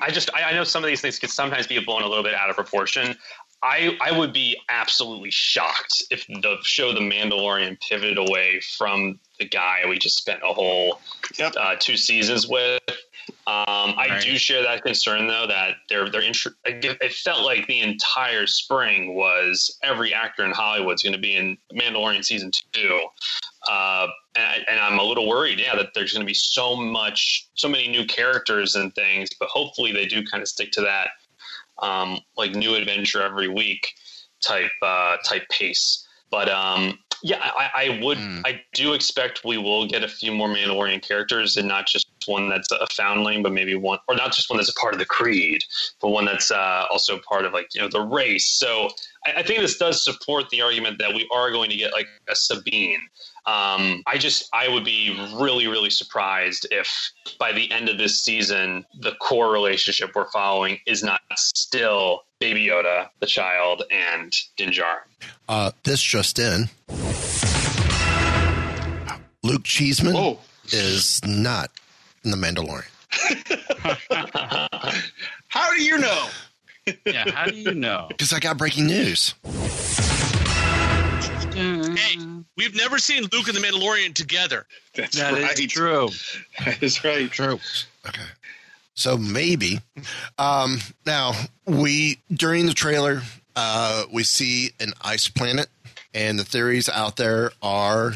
[0.00, 2.24] I just I, I know some of these things can sometimes be blown a little
[2.24, 3.16] bit out of proportion.
[3.62, 9.46] I I would be absolutely shocked if the show The Mandalorian pivoted away from the
[9.46, 11.00] guy we just spent a whole
[11.38, 11.54] Yep.
[11.58, 12.82] uh, two seasons with.
[13.46, 14.22] Um, I Right.
[14.22, 19.14] do share that concern though that they're they're intr- it felt like the entire spring
[19.14, 23.06] was every actor in Hollywood's going to be in Mandalorian season two.
[23.68, 26.74] Uh, and, I, and I'm a little worried, yeah, that there's going to be so
[26.74, 29.28] much, so many new characters and things.
[29.38, 31.10] But hopefully, they do kind of stick to that,
[31.80, 33.92] um, like new adventure every week
[34.40, 36.06] type uh, type pace.
[36.30, 38.40] But um, yeah, I, I would, Hmm.
[38.44, 42.48] I do expect we will get a few more Mandalorian characters, and not just one
[42.48, 45.06] that's a foundling, but maybe one, or not just one that's a part of the
[45.06, 45.62] creed,
[46.00, 48.46] but one that's uh, also part of like you know the race.
[48.46, 48.90] So
[49.26, 52.06] I, I think this does support the argument that we are going to get like
[52.28, 53.00] a Sabine.
[53.46, 58.22] Um, I just I would be really really surprised if by the end of this
[58.22, 64.70] season the core relationship we're following is not still Baby Yoda, the child, and Din
[64.70, 65.00] Djarin.
[65.48, 66.68] Uh, this just in.
[69.42, 70.38] Luke Cheeseman Oh.
[70.70, 71.70] is not
[72.24, 72.84] in the Mandalorian.
[75.48, 76.26] How do you know?
[77.06, 78.06] Yeah, how do you know?
[78.08, 79.34] Because I got breaking news.
[81.52, 82.16] Hey,
[82.56, 84.66] we've never seen Luke and the Mandalorian together.
[84.94, 85.68] That's That is right.
[85.70, 86.08] true.
[86.64, 87.30] That is right.
[87.30, 87.58] True.
[88.06, 88.22] Okay.
[88.94, 89.80] So maybe.
[90.38, 91.32] Um, now
[91.66, 93.22] we during the trailer,
[93.56, 95.68] uh, we see an ice planet,
[96.14, 98.14] and the theories out there are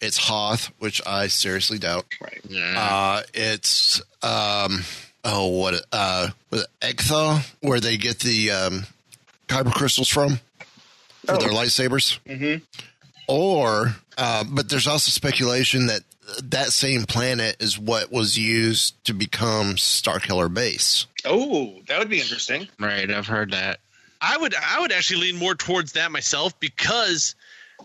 [0.00, 2.06] It's Hoth, which I seriously doubt.
[2.20, 2.40] Right.
[2.48, 2.74] Yeah.
[2.78, 4.82] Uh, it's um,
[5.24, 8.86] oh, what uh, was it Egthaw, where they get the um,
[9.48, 10.40] kyber crystals from
[11.28, 12.64] for their lightsabers, Mm-hmm.
[13.28, 16.00] or uh, but there's also speculation that
[16.42, 21.06] that same planet is what was used to become Starkiller Base.
[21.24, 22.68] Oh, that would be interesting.
[22.78, 23.10] right.
[23.10, 23.80] I've heard that.
[24.20, 27.34] I would I would actually lean more towards that myself because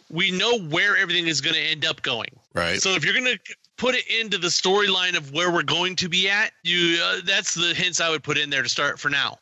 [0.10, 2.30] we know where everything is going to end up going.
[2.54, 2.82] Right.
[2.82, 3.40] So if you're going to
[3.78, 7.54] put it into the storyline of where we're going to be at, you uh, that's
[7.54, 9.38] the hints I would put in there to start for now.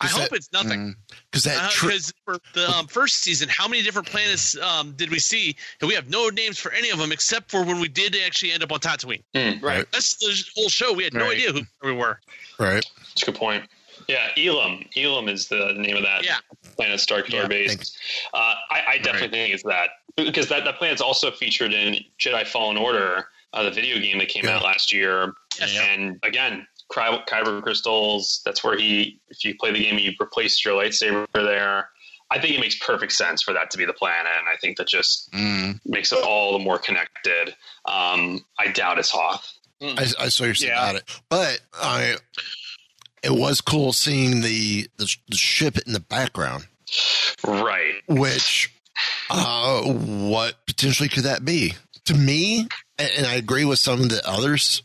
[0.00, 0.80] I Is hope that- it's nothing.
[0.90, 0.94] Mm.
[1.34, 5.10] Because that tri- Because for the um, first season, how many different planets um, did
[5.10, 5.56] we see?
[5.80, 8.52] And we have no names for any of them except for when we did actually
[8.52, 9.22] end up on Tatooine.
[9.60, 9.84] Right.
[9.90, 10.92] That's the whole show.
[10.92, 11.32] We had no Right.
[11.36, 12.20] idea who we were.
[12.60, 12.84] right.
[13.08, 13.64] That's a good point.
[14.08, 14.88] Yeah, Ilum.
[14.94, 16.36] Ilum is the name of that Yeah.
[16.76, 17.96] planet Starkiller Yeah, base.
[18.32, 22.46] Uh, I, I definitely think it's that because that, that planet's also featured in Jedi
[22.46, 24.56] Fallen Order, uh, the video game that came Yeah.
[24.56, 25.32] out last year.
[25.58, 25.76] Yes.
[25.80, 28.40] And again, Ky- kyber crystals.
[28.44, 31.88] That's where he, if you play the game, you replace your lightsaber there.
[32.30, 34.78] I think it makes perfect sense for that to be the planet, and I think
[34.78, 35.78] that just Mm.
[35.84, 37.54] makes it all the more connected.
[37.84, 39.52] Um, I doubt it's Hoth.
[39.82, 40.76] I, I seriously Yeah.
[40.76, 42.16] got it, but I.
[43.22, 46.66] It was cool seeing the, the the ship in the background.
[47.46, 47.94] Right.
[48.06, 48.70] Which,
[49.30, 51.74] uh, what potentially could that be?
[52.06, 52.68] To me,
[52.98, 54.82] and, and I agree with some of the others,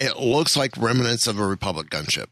[0.00, 2.26] it looks like remnants of a Republic gunship.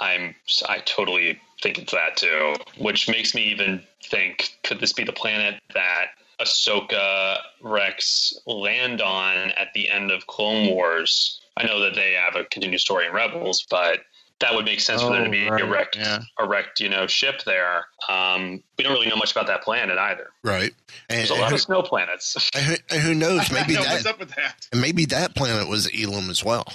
[0.00, 0.34] I'm
[0.68, 5.12] I totally think it's that too, which makes me even think could this be the
[5.12, 6.06] planet that
[6.40, 11.40] Ahsoka Rex land on at the end of Clone Wars?
[11.56, 14.00] I know that they have a continued story in Rebels, but
[14.40, 16.20] that would make sense for there to Oh, be right, a wrecked, yeah.
[16.38, 17.86] a wrecked, you know, ship there.
[18.08, 20.28] Um, we don't really know much about that planet either.
[20.44, 20.74] Right.
[21.08, 22.36] And, There's a lot of snow planets.
[22.54, 23.50] and who, and who knows?
[23.52, 24.66] Maybe know that up with that.
[24.72, 26.66] and maybe that planet was Ilum as well.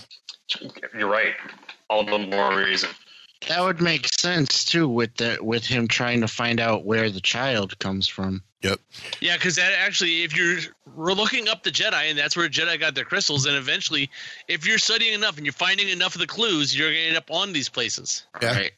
[0.97, 1.34] You're right.
[1.89, 2.89] All the more reason.
[3.47, 7.21] That would make sense too with the with him trying to find out where the
[7.21, 8.43] child comes from.
[8.62, 8.80] Yep.
[9.21, 10.60] Yeah, because that actually, if you're
[10.95, 14.10] we're looking up the Jedi, and that's where Jedi got their crystals, and eventually,
[14.47, 17.17] if you're studying enough and you're finding enough of the clues, you're going to end
[17.17, 18.24] up on these places.
[18.41, 18.54] Yeah.
[18.54, 18.71] Right.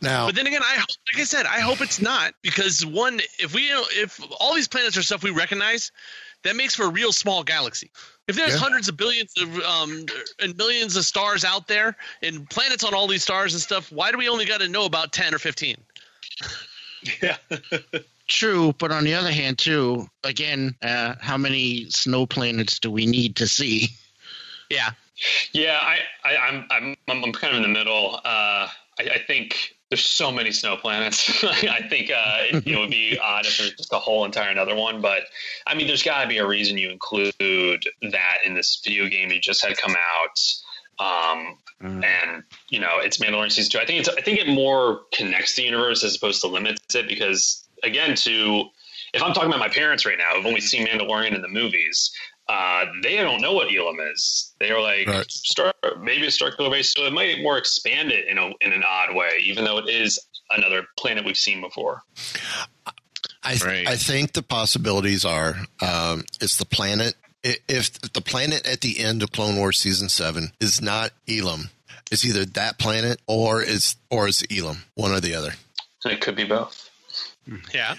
[0.00, 3.52] Now, But then again, I like I said, I hope it's not because one, if
[3.54, 5.90] we if all these planets are stuff we recognize,
[6.44, 7.90] that makes for a real small galaxy.
[8.28, 8.58] If there's Yeah.
[8.60, 10.06] hundreds of billions of um
[10.40, 14.12] and millions of stars out there and planets on all these stars and stuff, why
[14.12, 15.76] do we only got to know about ten or fifteen?
[17.22, 17.36] Yeah.
[18.28, 23.06] True, but on the other hand, too, again, uh, how many snow planets do we
[23.06, 23.88] need to see?
[24.70, 24.90] Yeah,
[25.52, 28.16] Yeah, I, I, I'm, I'm, I'm I'm kind of in the middle.
[28.16, 31.44] Uh, I, I think there's so many snow planets.
[31.44, 34.74] I think uh, it, it would be odd if there's just a whole entire another
[34.74, 35.00] one.
[35.00, 35.22] But
[35.66, 39.30] I mean, there's got to be a reason you include that in this video game
[39.30, 41.04] you just had come out.
[41.38, 42.02] Um, Mm.
[42.02, 43.78] and you know, it's Mandalorian season two.
[43.78, 47.06] I think it's, I think it more connects the universe as opposed to limits it
[47.06, 48.64] because again, to
[49.14, 52.12] if I'm talking about my parents right now, who've only seen Mandalorian in the movies,
[52.48, 54.52] uh, they don't know what Ilum is.
[54.60, 55.30] They're like, Right.
[55.30, 58.84] Star, maybe it's Starkiller Base, so it might more expand it in a in an
[58.86, 60.18] odd way, even though it is
[60.50, 62.02] another planet we've seen before.
[63.42, 63.86] I th- Right.
[63.88, 67.14] I think the possibilities are um, it's the planet.
[67.42, 71.70] If, if the planet at the end of Clone Wars season seven is not Ilum,
[72.10, 75.52] it's either that planet or it's or it's Ilum, one or the other.
[76.04, 76.85] And it could be both.
[77.72, 77.94] Yeah.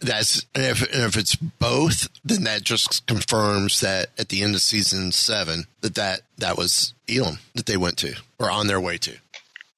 [0.00, 4.54] That's and if and if it's both, then that just confirms that at the end
[4.54, 8.80] of season seven that that, that was Ilum that they went to or on their
[8.80, 9.16] way to.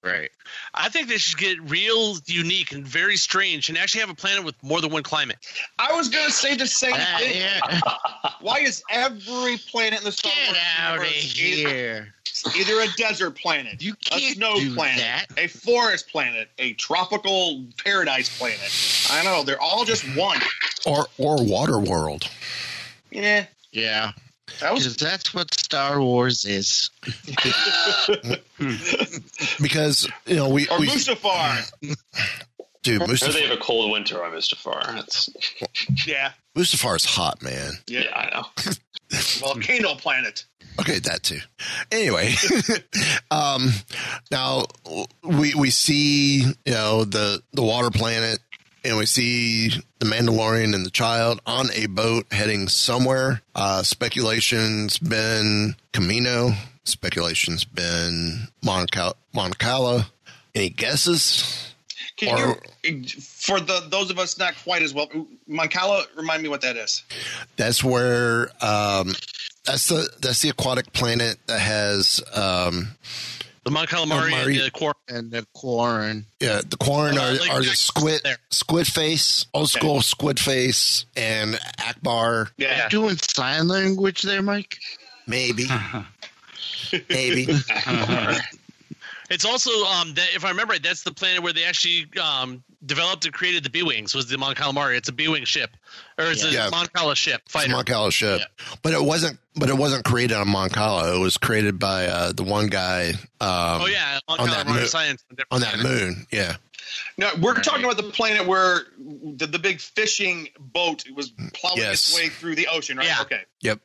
[0.02, 0.30] Right.
[0.74, 4.42] I think they should get real unique and very strange and actually have a planet
[4.44, 5.36] with more than one climate.
[5.78, 7.36] I was going to say the same Uh, thing.
[7.36, 7.80] yeah.
[8.40, 12.14] Why is every planet in the Star Get Wars out of universe either- here.
[12.58, 15.26] Either a desert planet, You a can't snow do planet, that.
[15.38, 18.58] a forest planet, a tropical paradise planet.
[19.12, 19.44] I don't know.
[19.44, 20.40] They're all just one.
[20.86, 22.28] Or or water world.
[23.10, 24.12] Yeah, Yeah.
[24.60, 26.90] That was Because that's what Star Wars is.
[29.60, 31.70] Because you know we, or we Mustafar.
[32.82, 34.94] dude Or they have a cold winter on Mustafar.
[34.94, 35.28] That's,
[36.06, 37.72] Yeah, is hot, man.
[37.86, 38.46] yeah, I know.
[39.40, 40.44] volcano planet.
[40.80, 41.40] Okay, that too.
[41.90, 42.34] Anyway,
[43.30, 43.70] um,
[44.30, 44.66] now
[45.22, 48.38] we we see you know the the water planet,
[48.84, 49.68] and we see
[49.98, 53.42] the Mandalorian and the child on a boat heading somewhere.
[53.54, 56.54] Uh, speculation's been Kamino.
[56.84, 60.06] Speculation's been Monte Cal- Monte
[60.54, 61.72] Any guesses?
[62.16, 65.08] Can you, for the those of us not quite as well,
[65.46, 67.02] Mon Cala, remind me what that is.
[67.56, 69.14] That's where um,
[69.64, 72.88] that's the that's the aquatic planet that has um,
[73.64, 74.56] The Mon Calamari Calamari.
[74.56, 76.26] and the Quar- And the corn.
[76.40, 78.38] yeah the corn Uh, are, like are the squid there.
[78.50, 84.78] squid face old school squid face and Ackbar Yeah, Doing sign language there, Mike?
[85.26, 85.66] maybe
[87.08, 87.46] maybe
[89.30, 92.62] It's also um that if I remember right, that's the planet where they actually um
[92.84, 94.96] developed and created the B wings was the Mon Calamari.
[94.96, 95.70] It's a B wing ship,
[96.22, 96.68] or it's Yeah.
[96.68, 97.70] a Mon Cala ship it's fighter.
[97.70, 98.40] Mon Cala ship,
[98.82, 101.14] but it wasn't but it wasn't created on Mon Cala.
[101.14, 104.86] It was created by uh, the one guy um, oh yeah, Mon on that moon-
[104.86, 106.26] science on that moon.
[106.32, 106.56] Yeah,
[107.18, 112.08] no, we're talking about the planet where the, the big fishing boat was plowing Yes.
[112.10, 113.06] its way through the ocean, right?
[113.06, 113.20] Yeah.
[113.22, 113.40] Okay.
[113.60, 113.80] yep.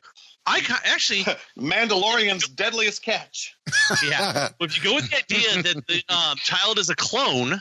[0.50, 1.24] I ca- actually
[1.58, 3.54] Mandalorian's deadliest catch.
[4.04, 4.48] yeah.
[4.58, 7.60] Well, if you go with the idea that the um, child is a clone,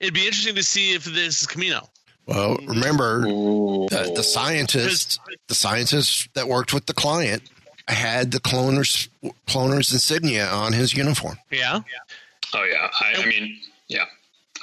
[0.00, 1.86] it'd be interesting to see if this is Kamino.
[2.32, 7.42] Well, remember the, the scientist, the scientist that worked with the client
[7.88, 9.08] had the cloner's
[9.46, 11.36] cloner's insignia on his uniform.
[11.50, 11.80] Yeah.
[12.54, 14.04] Oh yeah, I, I mean, yeah.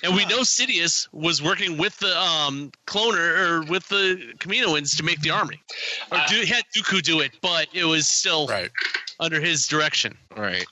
[0.01, 5.03] And we know Sidious was working with the um, cloner or with the Kaminoans to
[5.03, 5.61] make the army.
[6.11, 8.71] Or Uh, do, had Dooku do it, but it was still Right.
[9.19, 10.17] under his direction.
[10.37, 10.65] Right.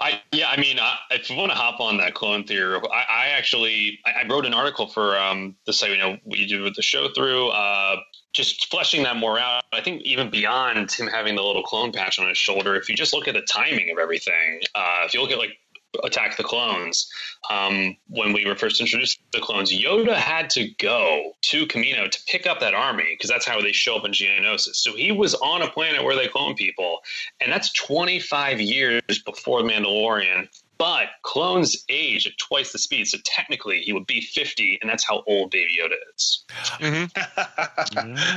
[0.00, 3.04] I yeah, I mean, I, if you want to hop on that clone theory, I,
[3.08, 6.62] I actually I, I wrote an article for um, the site you know we do
[6.62, 7.96] with the show through, uh,
[8.32, 9.64] just fleshing that more out.
[9.72, 12.94] I think even beyond him having the little clone patch on his shoulder, if you
[12.94, 15.58] just look at the timing of everything, uh, if you look at like
[16.04, 17.10] Attack the Clones,
[17.50, 22.10] um, when we were first introduced to the clones, Yoda had to go to Kamino
[22.10, 24.76] to pick up that army because that's how they show up in Geonosis.
[24.76, 27.00] So he was on a planet where they clone people,
[27.40, 30.48] and that's 25 years before The Mandalorian.
[30.78, 35.04] But clones age at twice the speed, so technically he would be 50, and that's
[35.04, 36.44] how old Baby Yoda is.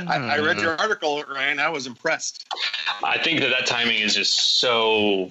[0.08, 1.60] I, I read your article, Ryan.
[1.60, 2.44] I was impressed.
[3.04, 5.30] I think that that timing is just so.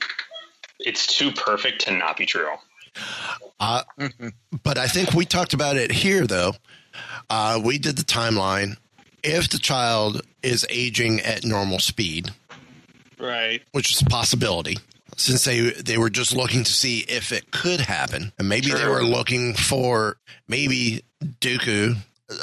[0.85, 2.49] It's too perfect to not be true.
[3.59, 3.83] Uh,
[4.63, 6.53] but I think we talked about it here, though.
[7.29, 8.77] Uh, we did the timeline.
[9.23, 12.31] If the child is aging at normal speed,
[13.19, 13.61] Right.
[13.71, 14.77] which is a possibility,
[15.15, 18.87] since they they were just looking to see if it could happen, and maybe they
[18.87, 20.17] were looking for
[20.47, 21.95] maybe Dooku
[22.29, 22.35] uh,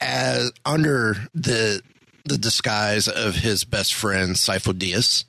[0.00, 1.80] as under the
[2.26, 5.24] the disguise of his best friend Sifo-Dyas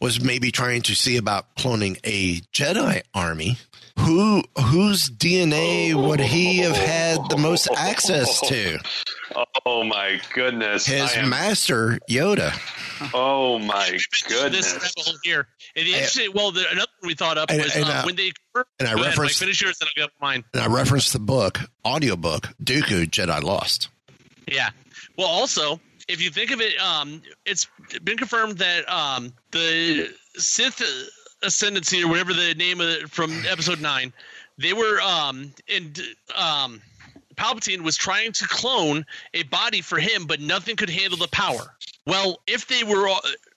[0.00, 3.58] was maybe trying to see about cloning a Jedi army.
[3.98, 8.78] Who whose DNA would he have had the most access to?
[9.66, 10.86] Oh my goodness!
[10.86, 12.52] His am- master Yoda.
[13.12, 14.72] oh my This goodness!
[14.96, 15.46] rebel here.
[15.76, 18.02] And the interesting, well, the, another one we thought up And- was and, uh, uh,
[18.04, 18.32] when they.
[18.80, 20.44] and I Go ahead, referenced- finish yours, then I'll go mine.
[20.54, 23.88] And I referenced the book, audiobook, Dooku Jedi Lost.
[24.50, 24.70] Yeah.
[25.18, 27.66] Well, also, if you think of it, um, it's
[28.02, 30.82] been confirmed that um, the Sith
[31.42, 34.12] ascendancy or whatever the name of it from Episode Nine,
[34.58, 35.94] they were um, in
[36.36, 36.80] um,
[37.36, 41.74] Palpatine was trying to clone a body for him, but nothing could handle the power.
[42.06, 43.08] Well, if they were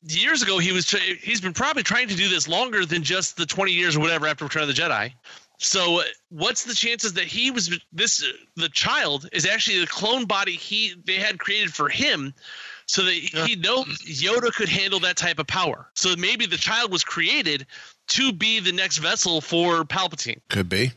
[0.08, 0.90] years ago, he was
[1.22, 4.28] he's been probably trying to do this longer than just the twenty years or whatever
[4.28, 5.14] after Return of the Jedi.
[5.58, 9.88] So, uh, what's the chances that he was this uh, the child is actually the
[9.88, 12.34] clone body he they had created for him,
[12.86, 15.88] so that he knows Yoda could handle that type of power.
[15.94, 17.66] So maybe the child was created
[18.08, 20.40] to be the next vessel for Palpatine.
[20.50, 20.92] Could be.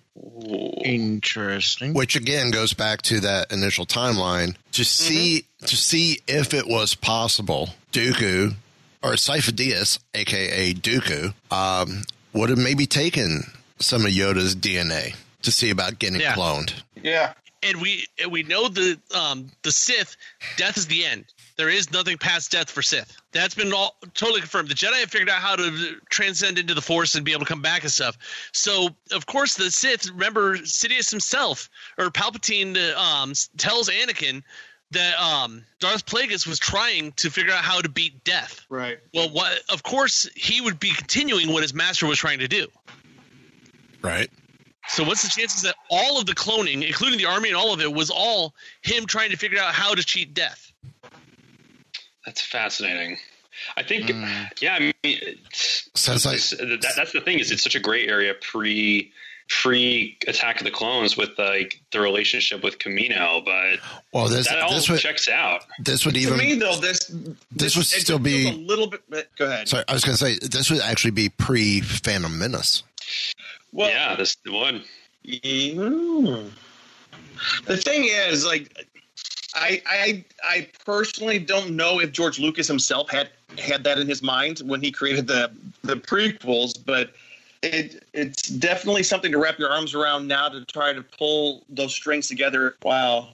[0.85, 1.95] Interesting.
[1.95, 6.95] Which again goes back to that initial timeline to see to see if it was
[6.95, 8.55] possible Dooku
[9.03, 13.45] or Sifo-Dyas, aka Dooku, um, would have maybe taken
[13.81, 16.35] some of Yoda's DNA to see about getting Yeah.
[16.35, 16.73] cloned.
[17.03, 17.35] Yeah.
[17.65, 20.17] and we and we know the um the Sith
[20.57, 21.25] death is the end.
[21.57, 23.17] There is nothing past death for Sith.
[23.33, 24.69] That's been all totally confirmed.
[24.69, 27.47] The Jedi have figured out how to transcend into the Force and be able to
[27.49, 28.17] come back and stuff.
[28.53, 30.09] So of course the Sith.
[30.09, 34.45] Remember Sidious himself or Palpatine um tells Anakin
[34.93, 38.65] that um Darth Plagueis was trying to figure out how to beat death.
[38.69, 38.99] Right.
[39.13, 42.69] Well, what of course he would be continuing what his master was trying to do.
[44.03, 44.31] Right.
[44.89, 47.81] So what's the chances that all of the cloning, including the army and all of
[47.81, 50.73] it, was all him trying to figure out how to cheat death?
[52.25, 53.19] That's fascinating.
[53.77, 54.25] I think, hmm.
[54.61, 57.81] yeah, I mean, it's, Sounds like- it's- that, that's the thing is it's such a
[57.81, 59.13] gray area pre
[59.49, 63.81] pre Attack of the Clones with like the relationship with Kamino, but
[64.13, 65.65] Well, this that all this would checks out.
[65.81, 67.11] this would To even me, though, this
[67.51, 69.29] this would still be a little bit.
[69.39, 69.67] Go ahead.
[69.69, 69.85] sorry.
[69.89, 72.83] I was going to say this would actually be pre Phantom Menace.
[73.73, 74.83] Well, yeah, this the one.
[75.27, 76.51] Mm.
[77.67, 78.87] The thing is, like,
[79.55, 84.23] I I I personally don't know if George Lucas himself had had that in his
[84.23, 85.51] mind when he created the
[85.83, 87.13] the prequels, but
[87.63, 91.93] it it's definitely something to wrap your arms around now to try to pull those
[91.93, 92.77] strings together.
[92.83, 93.31] Wow.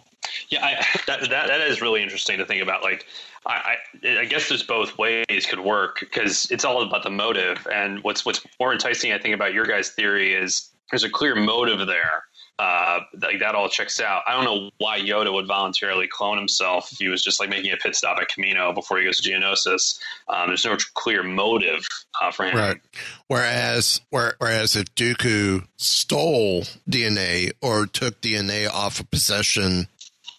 [0.48, 2.82] Yeah, I, that, that that is really interesting to think about.
[2.82, 3.06] Like,
[3.46, 7.66] I I, guess there's both ways could work because it's all about the motive.
[7.72, 11.34] And what's what's more enticing, I think, about your guys' theory is there's a clear
[11.34, 12.24] motive there.
[12.56, 14.22] Uh, like that all checks out.
[14.28, 17.72] I don't know why Yoda would voluntarily clone himself if he was just like making
[17.72, 19.98] a pit stop at Kamino before he goes to Geonosis.
[20.28, 21.84] Um, there's no clear motive
[22.22, 22.56] uh, for him.
[22.56, 22.80] Right.
[23.26, 29.88] Whereas, where, whereas if Dooku stole DNA or took DNA off a possession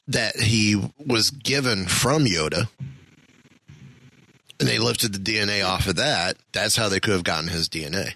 [0.07, 2.69] that he was given from Yoda,
[4.59, 7.69] and they lifted the DNA off of that, that's how they could have gotten his
[7.69, 8.13] DNA.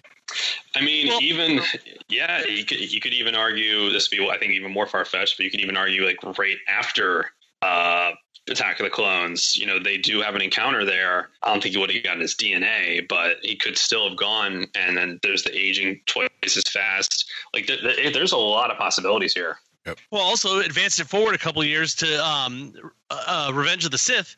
[0.75, 1.61] I mean, even
[2.07, 5.05] yeah, you could you could even argue this would be I think even more far
[5.05, 7.31] fetched, but you could even argue like right after
[7.61, 8.11] uh,
[8.49, 11.29] Attack of the Clones, you know, they do have an encounter there.
[11.43, 14.65] I don't think he would have gotten his DNA, but he could still have gone.
[14.75, 17.29] And then there's the aging twice as fast.
[17.53, 19.57] Like th- th- there's a lot of possibilities here.
[19.85, 19.99] Yep.
[20.11, 22.73] Well, also advanced it forward a couple of years to um,
[23.09, 24.35] uh, Revenge of the Sith.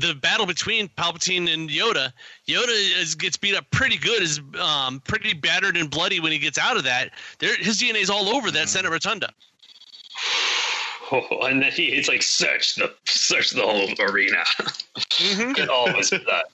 [0.00, 2.12] The battle between Palpatine and Yoda.
[2.46, 6.38] Yoda is, gets beat up pretty good, is um, pretty battered and bloody when he
[6.38, 7.10] gets out of that.
[7.38, 9.30] There, his DNA is all over that Senate Rotunda.
[11.10, 14.44] Oh, and then he, it's like search the search the whole arena.
[15.54, 16.44] Get all of his blood.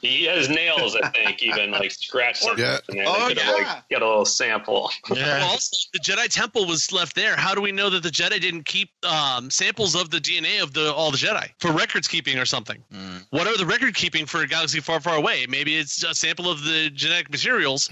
[0.00, 2.78] He has nails, I think, even like scratched something Yeah.
[2.88, 3.04] in there.
[3.08, 3.72] Oh, they could have yeah.
[3.74, 4.90] like get a little sample.
[5.10, 7.34] Well, also, the Jedi Temple was left there.
[7.36, 10.72] How do we know that the Jedi didn't keep um, samples of the DNA of
[10.72, 12.82] the all the Jedi for records keeping or something?
[13.30, 15.46] What are the record keeping for a galaxy far, far away?
[15.48, 17.90] Maybe it's a sample of the genetic materials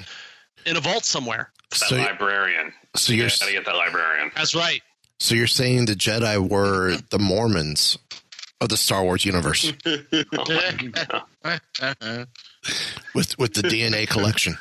[0.64, 1.50] in a vault somewhere.
[1.90, 2.72] That librarian.
[2.94, 4.30] so you're Gotta get that librarian.
[4.36, 4.80] That's right.
[5.18, 7.98] so you're saying the Jedi were the Mormons
[8.60, 9.70] of the Star Wars universe
[13.14, 14.58] with with the DNA collection.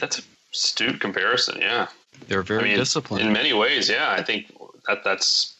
[0.00, 1.60] That's a astute comparison.
[1.60, 1.88] Yeah.
[2.28, 3.26] They're very I mean, disciplined.
[3.26, 3.88] in many ways.
[3.88, 4.46] Yeah, I think
[4.86, 5.54] that that's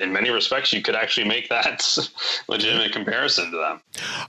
[0.00, 1.82] in many respects you could actually make that
[2.48, 3.80] legitimate comparison to them.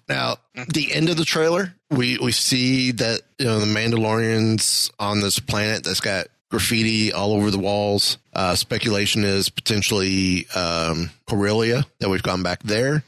[0.07, 0.37] Now,
[0.73, 5.39] the end of the trailer, we we see that you know the Mandalorians on this
[5.39, 8.17] planet that's got graffiti all over the walls.
[8.33, 13.03] Uh, speculation is potentially um, Corellia that we've gone back there.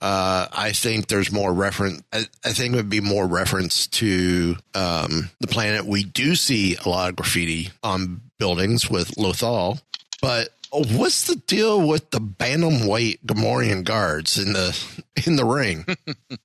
[0.00, 2.02] Uh, I think there's more reference.
[2.12, 5.86] I, I think it would be more reference to um, the planet.
[5.86, 9.80] We do see a lot of graffiti on buildings with Lothal,
[10.20, 14.78] but what's the deal with the bantamweight Gamorrean guards in the
[15.26, 15.86] in the ring?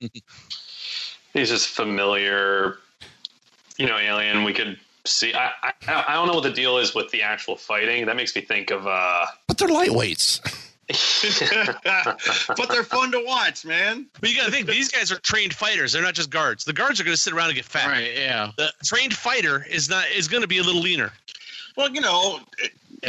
[1.34, 2.78] He's just familiar,
[3.76, 4.44] you know, alien.
[4.44, 5.34] We could see.
[5.34, 8.06] I, I I don't know what the deal is with the actual fighting.
[8.06, 8.86] That makes me think of.
[8.86, 10.40] uh But they're lightweights.
[10.88, 14.06] but they're fun to watch, man.
[14.20, 15.92] But you got to think these guys are trained fighters.
[15.92, 16.64] They're not just guards.
[16.64, 17.86] The guards are going to sit around and get fat.
[17.86, 18.50] Right, yeah.
[18.56, 21.12] The trained fighter is not is going to be a little leaner.
[21.76, 22.40] Well, you know,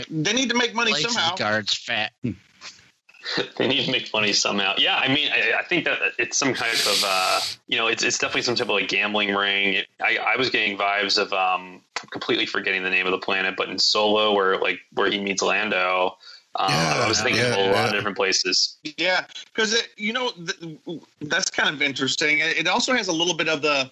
[0.09, 1.35] they need to make money Likes somehow.
[1.35, 2.11] guards fat.
[3.57, 4.75] they need to make money somehow.
[4.77, 8.03] Yeah, I mean, I, I think that it's some kind of, uh, you know, it's
[8.03, 9.75] it's definitely some type of like gambling ring.
[9.75, 13.55] It, I I was getting vibes of um, completely forgetting the name of the planet,
[13.57, 16.17] but in Solo, where like where he meets Lando.
[16.55, 17.85] Um, I was thinking Yeah, of a lot yeah.
[17.87, 18.77] of different places.
[18.97, 20.79] Yeah, because you know th-
[21.21, 22.39] that's kind of interesting.
[22.39, 23.89] It it also has a little bit of the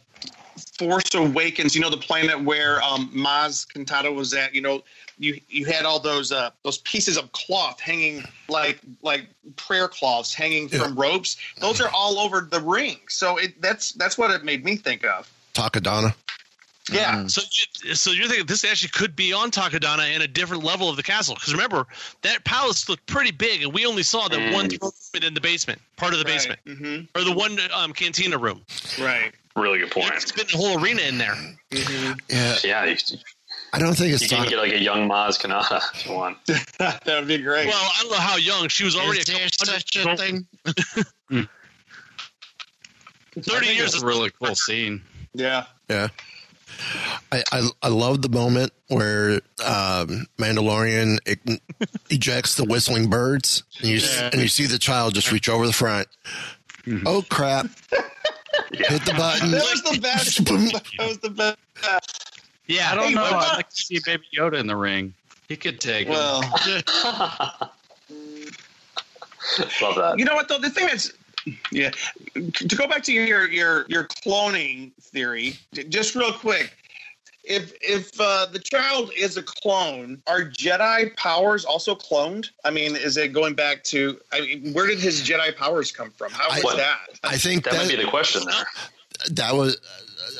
[0.78, 1.76] Force Awakens.
[1.76, 4.54] You know, the planet where um, Maz Kanata was at.
[4.54, 4.84] You know,
[5.18, 10.34] you you had all those uh, those pieces of cloth hanging like like prayer cloths
[10.34, 11.38] hanging from ropes.
[11.60, 12.98] Those are all over the ring.
[13.10, 15.32] So it that's that's what it made me think of.
[15.54, 16.14] Takodana.
[16.90, 17.28] Yeah.
[17.28, 17.42] So,
[17.84, 20.96] you- so you're thinking this actually could be on Takodana in a different level of
[20.96, 21.36] the castle?
[21.36, 21.86] Because remember,
[22.24, 24.54] that palace looked pretty big, and we only saw the Mm.
[24.54, 27.94] one throne room in the basement, part of the basement, hmm or the one um,
[27.94, 28.66] cantina room.
[29.00, 29.32] Right.
[29.56, 30.14] Really good point.
[30.16, 31.38] It's been a whole arena in there.
[31.72, 32.98] Yeah, Yeah, you,
[33.74, 36.38] I don't think it's you can get like a young Maz Kanata if you want.
[36.80, 37.68] that would be great.
[37.68, 38.96] Well, I don't know how young she was.
[38.96, 40.48] Already Is a there such a thing?
[43.40, 45.02] Thirty years It's is a really cool scene.
[45.34, 45.66] yeah.
[45.90, 46.08] Yeah.
[47.32, 51.18] I, I I love the moment where um, Mandalorian
[52.10, 55.66] ejects the whistling birds, and you s- and you see the child just reach over
[55.66, 56.08] the front.
[57.06, 57.68] Oh crap!
[58.72, 59.52] Hit the button.
[59.52, 60.46] That was the best.
[60.98, 61.58] that was the best.
[62.68, 63.24] Yeah, I don't Hey, know.
[63.24, 65.14] I'd like to see Baby Yoda in the ring.
[65.48, 66.14] He could take him.
[66.14, 66.42] Well,
[69.82, 70.16] Love that.
[70.18, 70.60] you know what though?
[70.60, 71.14] The thing is,
[71.72, 71.92] yeah.
[72.36, 75.56] To go back to your your your cloning theory,
[75.90, 76.74] just real quick.
[77.44, 82.50] if if uh, the child is a clone, are Jedi powers also cloned?
[82.64, 84.20] I mean, is it going back to?
[84.32, 86.32] I mean, where did his Jedi powers come from?
[86.32, 87.00] How was I- that?
[87.24, 88.66] I think That, might be the question there.
[89.32, 89.78] that was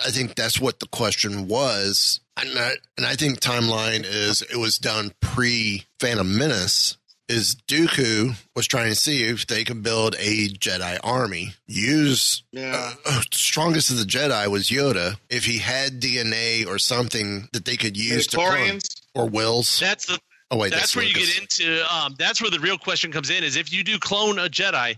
[0.06, 2.20] I think that's what the question was.
[2.38, 6.98] And I, and I think timeline is it was done pre Phantom Menace.
[7.32, 11.54] Is Dooku was trying to see if they could build a Jedi army.
[11.68, 12.94] Use Yeah.
[13.06, 15.18] uh, strongest of the Jedi was Yoda.
[15.30, 18.80] If he had DNA or something that they could use to clone
[19.14, 19.80] or wills.
[19.80, 20.20] That's the
[20.54, 23.30] Oh wait, that's, that's, where you get into um, that's where the real question comes
[23.30, 24.98] in is if you do clone a jedi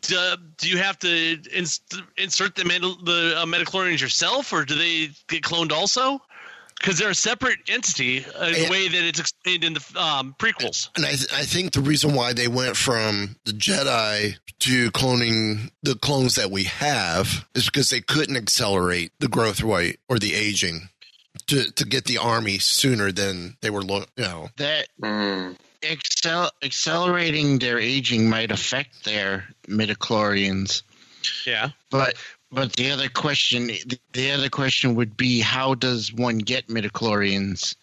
[0.00, 1.82] do, do you have to ins-
[2.16, 6.18] insert the, med- the uh, midichlorians yourself or do they get cloned also
[6.78, 10.34] because they're a separate entity uh, the And- way that it's explained in the um,
[10.38, 14.90] prequels And I, th- I think the reason why they went from the Jedi to
[14.92, 20.18] cloning the clones that we have is because they couldn't accelerate the growth rate or
[20.18, 20.88] the aging
[21.48, 24.48] to, to get the army sooner than they were, lo- you know.
[24.56, 25.56] That Mm.
[25.82, 30.82] excel, accelerating their aging might affect their midichlorians.
[31.46, 32.14] yeah But
[32.56, 37.76] but the other question the, the other question would be how does one get midichlorians?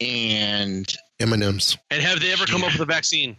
[0.00, 1.76] And M&Ms.
[1.90, 3.36] and have they ever come up with a vaccine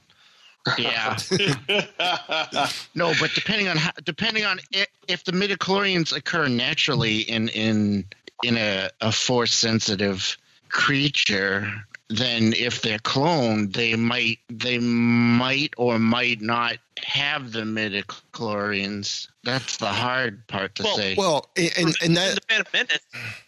[0.77, 1.17] yeah.
[2.95, 8.05] no, but depending on how, depending on if, if the midichlorians occur naturally in in
[8.43, 10.37] in a, a force sensitive
[10.69, 11.71] creature,
[12.09, 19.27] then if they're cloned, they might they might or might not have the midichlorians.
[19.43, 21.15] That's the hard part to Well- say.
[21.17, 22.99] Well, and, and, and in that, the Phantom Menace,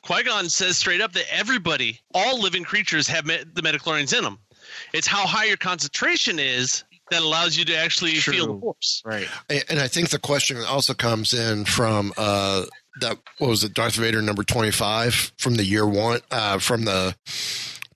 [0.01, 4.39] Qui-Gon says straight up that everybody, all living creatures, have me- the midichlorians in them.
[4.93, 9.01] It's how high your concentration is that allows you to actually feel the force.
[9.05, 9.30] right.
[9.49, 12.66] and I think the question also comes in from uh,
[12.99, 17.16] that, what was it, Darth Vader number 25 from the year one, uh, from the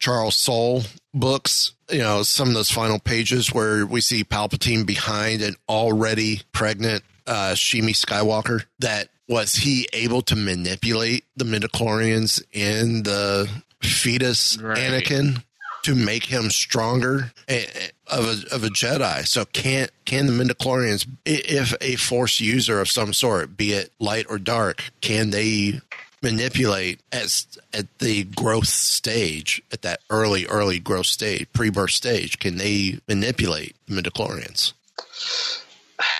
[0.01, 0.83] Charles Soule
[1.13, 6.41] books, you know, some of those final pages where we see Palpatine behind an already
[6.51, 8.65] pregnant uh, Shmi Skywalker.
[8.79, 13.49] That was he able to manipulate the midichlorians in the
[13.81, 14.77] fetus Right.
[14.77, 15.43] Anakin
[15.83, 19.27] to make him stronger eh, eh, of a, of a Jedi?
[19.27, 24.25] So can can the midichlorians, if a Force user of some sort, be it light
[24.29, 25.79] or dark, can they
[26.21, 32.39] manipulate at at the growth stage, at that early early growth stage, pre-birth stage?
[32.39, 34.73] Can they manipulate midichlorians?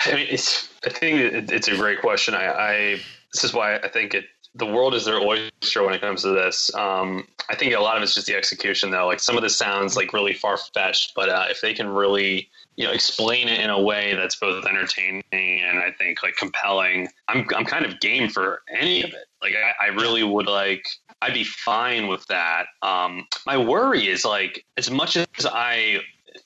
[0.06, 2.34] I mean, it's, I think it's a great question.
[2.34, 3.00] I, I
[3.34, 4.26] this is why I think it
[4.56, 6.74] the world is their oyster when it comes to this.
[6.76, 9.08] Um, I think a lot of it's just the execution, though.
[9.08, 12.50] Like some of this sounds like really far fetched, but uh, if they can really
[12.76, 17.08] you know explain it in a way that's both entertaining and I think like compelling,
[17.28, 19.26] I'm I'm kind of game for any of it.
[19.42, 20.86] Like I, I really would like.
[21.24, 22.66] I'd be fine with that.
[22.82, 26.00] Um, my worry is like as much as I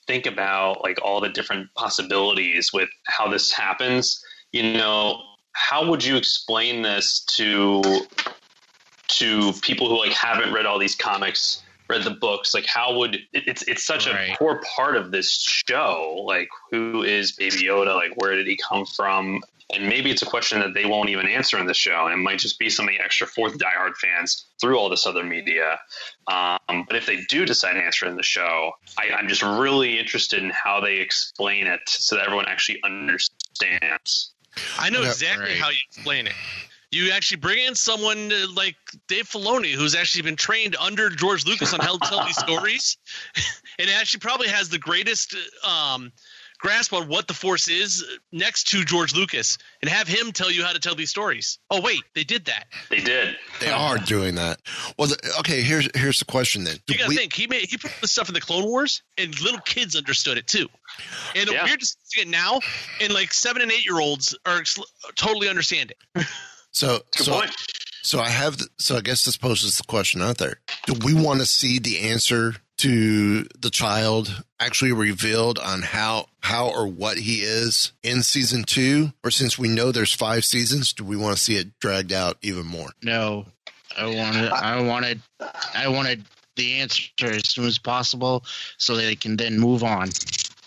[0.06, 4.22] think about like all the different possibilities with how this happens
[4.52, 5.20] you know
[5.52, 7.82] how would you explain this to
[9.08, 13.14] to people who like haven't read all these comics read the books like how would
[13.14, 14.30] it, it's it's such Right.
[14.32, 18.58] a core part of this show like who is baby yoda like where did he
[18.68, 19.40] come from
[19.74, 22.22] and maybe it's a question that they won't even answer in the show and it
[22.22, 25.78] might just be something extra for the diehard fans through all this other media
[26.28, 29.42] um, but if they do decide to answer it in the show I, i'm just
[29.42, 34.32] really interested in how they explain it so that everyone actually understands
[34.78, 35.58] I know exactly right.
[35.58, 36.32] how you explain it.
[36.96, 38.76] You actually bring in someone uh, like
[39.06, 42.96] Dave Filoni, who's actually been trained under George Lucas on how to tell these stories,
[43.78, 46.10] and actually probably has the greatest um,
[46.58, 50.64] grasp on what the Force is next to George Lucas, and have him tell you
[50.64, 51.58] how to tell these stories.
[51.70, 52.64] Oh wait, they did that.
[52.88, 54.62] they did They are doing that.
[54.98, 55.60] Well, the, okay.
[55.60, 56.78] Here's here's the question then.
[56.88, 59.38] You gotta we- think he made he put the stuff in the Clone Wars, and
[59.42, 60.68] little kids understood it too.
[61.34, 62.60] And we're just seeing it now,
[63.02, 64.62] and like seven and eight year olds are
[65.14, 66.26] totally understand it.
[66.76, 67.50] So Good so point.
[68.02, 70.60] so I have the, so I guess this poses the question out there.
[70.84, 76.68] Do we want to see the answer to the child actually revealed on how how
[76.68, 81.02] or what he is in season 2 or since we know there's 5 seasons do
[81.02, 82.90] we want to see it dragged out even more?
[83.02, 83.46] No,
[83.96, 85.20] I wanted, I wanted,
[85.74, 86.24] I wanted
[86.56, 88.44] the answer as soon as possible,
[88.78, 90.10] so they can then move on.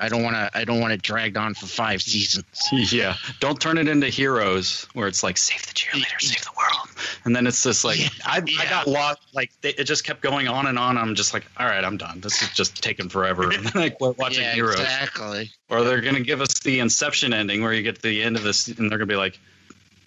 [0.01, 0.49] I don't want to.
[0.57, 2.45] I don't want it dragged on for five seasons.
[2.71, 3.15] Yeah.
[3.39, 6.87] Don't turn it into heroes where it's like save the cheerleader, save the world.
[7.25, 9.19] And then it's just like Yeah, I, I got lost.
[9.33, 10.97] Like they, it just kept going on and on.
[10.97, 12.21] I'm just like, all right, I'm done.
[12.21, 13.51] This is just taking forever.
[13.51, 14.79] And then I quit watching yeah, heroes.
[14.79, 15.51] exactly.
[15.69, 18.43] Or they're gonna give us the Inception ending where you get to the end of
[18.43, 19.37] this and they're gonna be like,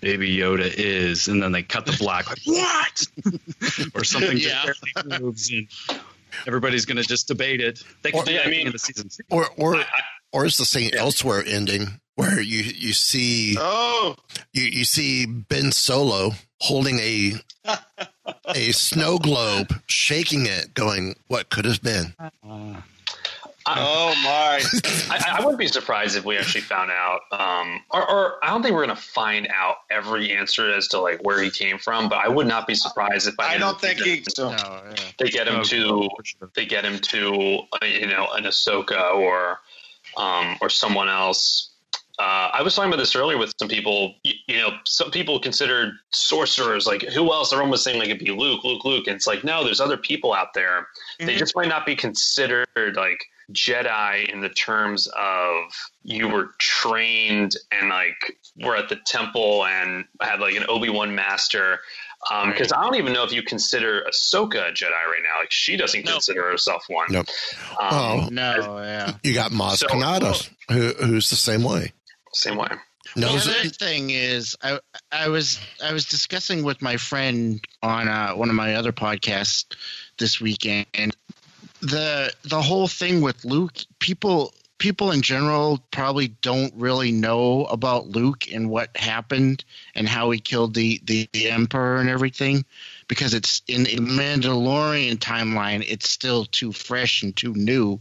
[0.02, 3.06] Baby Yoda is, and then they cut the black like what,
[3.94, 4.64] or something Yeah.
[5.20, 5.68] moves, and
[6.46, 7.82] everybody's going to just debate it.
[8.02, 9.08] They could Or- do Yeah, I mean- in the season.
[9.30, 9.82] Or or
[10.32, 14.16] or is the Saint Elsewhere ending where you you see Oh,
[14.52, 17.34] you, you see Ben Solo holding a
[18.48, 22.80] a snow globe, shaking it, going, "What could have been?" Uh,
[23.66, 24.62] oh my!
[25.10, 28.62] I, I wouldn't be surprised if we actually found out, um, or, or I don't
[28.62, 32.08] think we're going to find out every answer as to like where he came from.
[32.08, 34.24] But I would not be surprised if by the I don't think season he.
[34.28, 34.50] So.
[34.50, 34.94] No, yeah.
[35.18, 36.50] they get him to sure.
[36.54, 39.58] they get him to uh, you know an Ahsoka or
[40.16, 41.68] um, or someone else.
[42.18, 44.14] Uh, I was talking about this earlier with some people.
[44.22, 47.52] You, you know, some people considered sorcerers like who else?
[47.52, 49.96] Everyone was saying like it'd be Luke, Luke, Luke, and it's like no, there's other
[49.96, 50.88] people out there.
[51.18, 55.64] They just might not be considered like Jedi in the terms of
[56.02, 61.14] you were trained and like were at the temple and had like an Obi Wan
[61.14, 61.80] master.
[62.46, 65.40] Because I don't even know if you consider Ahsoka a Jedi right now.
[65.40, 66.12] Like she doesn't No.
[66.12, 67.06] consider herself one.
[67.10, 67.26] Nope.
[67.80, 68.28] Um, Oh.
[68.30, 69.14] No, yeah.
[69.24, 71.92] You got Maz So- Kanata, who, who's the same way.
[72.32, 72.68] Same way.
[73.16, 73.76] No, the Knows other it.
[73.76, 74.78] thing is, I
[75.10, 79.64] I was I was discussing with my friend on uh, one of my other podcasts
[80.18, 81.14] this weekend, and
[81.82, 88.08] the the whole thing with Luke, people people in general probably don't really know about
[88.08, 89.64] Luke and what happened
[89.94, 92.64] and how he killed the the, the Emperor and everything,
[93.08, 98.00] because it's in the Mandalorian timeline, it's still too fresh and too new.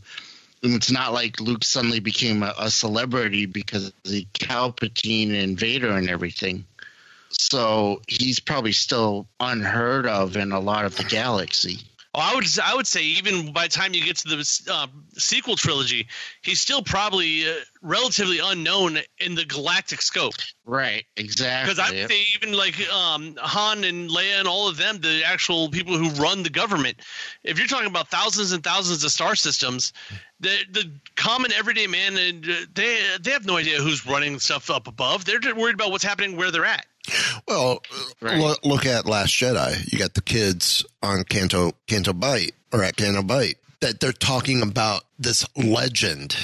[0.63, 5.57] And it's not like Luke suddenly became a, a celebrity because of the Palpatine and
[5.57, 6.65] Vader and everything.
[7.29, 11.79] So he's probably still unheard of in a lot of the galaxy.
[12.13, 14.87] Well, I would I would say even by the time you get to the uh,
[15.13, 16.07] sequel trilogy,
[16.41, 20.33] he's still probably uh, relatively unknown in the galactic scope.
[20.65, 21.73] Right, exactly.
[21.73, 25.23] Because I would say even like um, Han and Leia and all of them, the
[25.25, 26.97] actual people who run the government,
[27.45, 29.93] if you're talking about thousands and thousands of star systems,
[30.41, 34.69] the the common everyday man and uh, they they have no idea who's running stuff
[34.69, 35.23] up above.
[35.23, 36.85] They're just worried about what's happening where they're at.
[37.47, 37.81] Well,
[38.21, 38.37] Right.
[38.39, 39.91] look, look at Last Jedi.
[39.91, 44.61] You got the kids on Canto Canto Bight or at Canto Bight that they're talking
[44.61, 46.35] about this legend,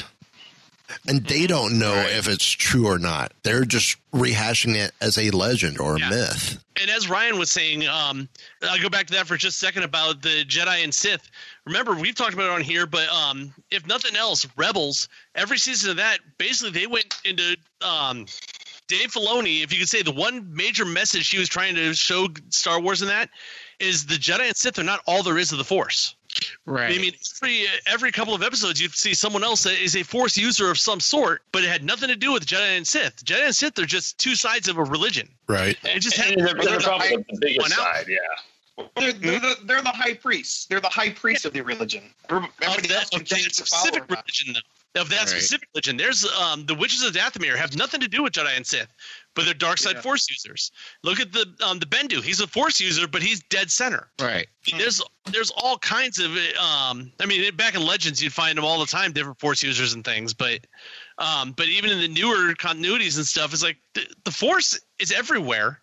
[1.07, 3.31] and they don't know if it's true or not.
[3.43, 6.09] They're just rehashing it as a legend or a Yeah.
[6.09, 6.57] myth.
[6.79, 8.29] and as Ryan was saying, um,
[8.61, 11.27] I'll go back to that for just a second about the Jedi and Sith.
[11.65, 15.89] Remember, we've talked about it on here, but um, if nothing else, Rebels, every season
[15.89, 18.27] of that, basically they went into um,
[18.87, 19.63] Dave Filoni.
[19.63, 23.01] If you could say the one major message he was trying to show Star Wars
[23.01, 23.29] in that
[23.79, 26.15] is the Jedi and Sith are not all there is of the Force.
[26.65, 26.93] right.
[26.93, 30.37] I mean, every, every couple of episodes, you'd see someone else that is a Force
[30.37, 33.23] user of some sort, but it had nothing to do with Jedi and Sith.
[33.23, 35.29] Jedi and Sith are just two sides of a religion.
[35.47, 35.77] Right.
[35.83, 37.95] And it just And they're, they're the probably hype the biggest went out.
[37.95, 38.05] side.
[38.07, 38.17] Yeah.
[38.95, 40.65] They're, they're, the, they're the high priests.
[40.65, 42.03] They're the high priests of the religion.
[42.29, 44.59] of Everybody else that, can of that change to follow specific religion, though.
[44.97, 45.29] Of that Right.
[45.29, 48.65] specific religion, there's um, the witches of Dathomir have nothing to do with Jedi and
[48.65, 48.87] Sith,
[49.35, 50.01] but they're dark side Yeah.
[50.01, 50.71] Force users.
[51.03, 52.21] Look at the um, the Bendu.
[52.23, 54.09] He's a Force user, but he's dead center.
[54.19, 54.47] right.
[54.77, 58.79] There's there's all kinds of um, I mean, back in Legends, you'd find them all
[58.79, 60.33] the time, different Force users and things.
[60.33, 60.65] But
[61.17, 65.11] um, but even in the newer continuities and stuff, it's like the, the Force is
[65.11, 65.79] everywhere.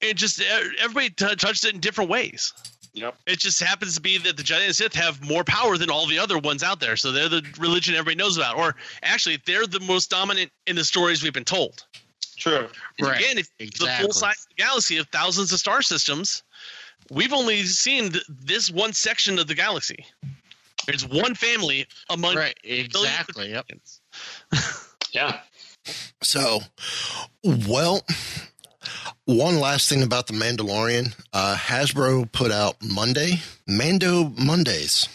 [0.00, 0.40] It just
[0.80, 2.52] everybody t- touched it in different ways.
[2.94, 3.16] Yep.
[3.26, 6.06] It just happens to be that the Jedi and Sith have more power than all
[6.06, 6.96] the other ones out there.
[6.96, 8.58] So they're the religion everybody knows about.
[8.58, 11.86] Or actually, they're the most dominant in the stories we've been told.
[12.36, 12.68] True.
[12.98, 16.42] And Right, Again, if the full size galaxy of thousands of star systems,
[17.10, 20.04] we've only seen th- this one section of the galaxy.
[20.86, 23.50] There's one family among Right, exactly.
[23.50, 23.70] Yep.
[25.12, 25.40] Yeah.
[26.22, 26.60] So,
[27.44, 28.02] well,
[29.24, 31.14] one last thing about the Mandalorian.
[31.32, 35.08] Uh, Hasbro put out Monday, Mando Mondays.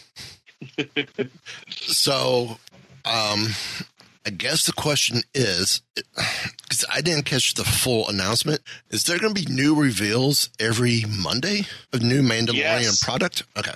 [1.69, 2.57] so,
[3.05, 3.47] um,
[4.25, 9.33] I guess the question is, because I didn't catch the full announcement, is there going
[9.33, 13.03] to be new reveals every Monday of new Mandalorian Yes.
[13.03, 13.43] product?
[13.57, 13.73] Okay.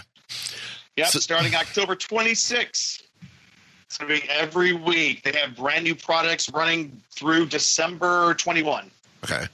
[0.98, 1.08] Yep.
[1.08, 3.02] So- starting October 26th.
[3.86, 5.24] It's going to be every week.
[5.24, 8.89] They have brand new products running through December 21.
[9.26, 9.46] Okay.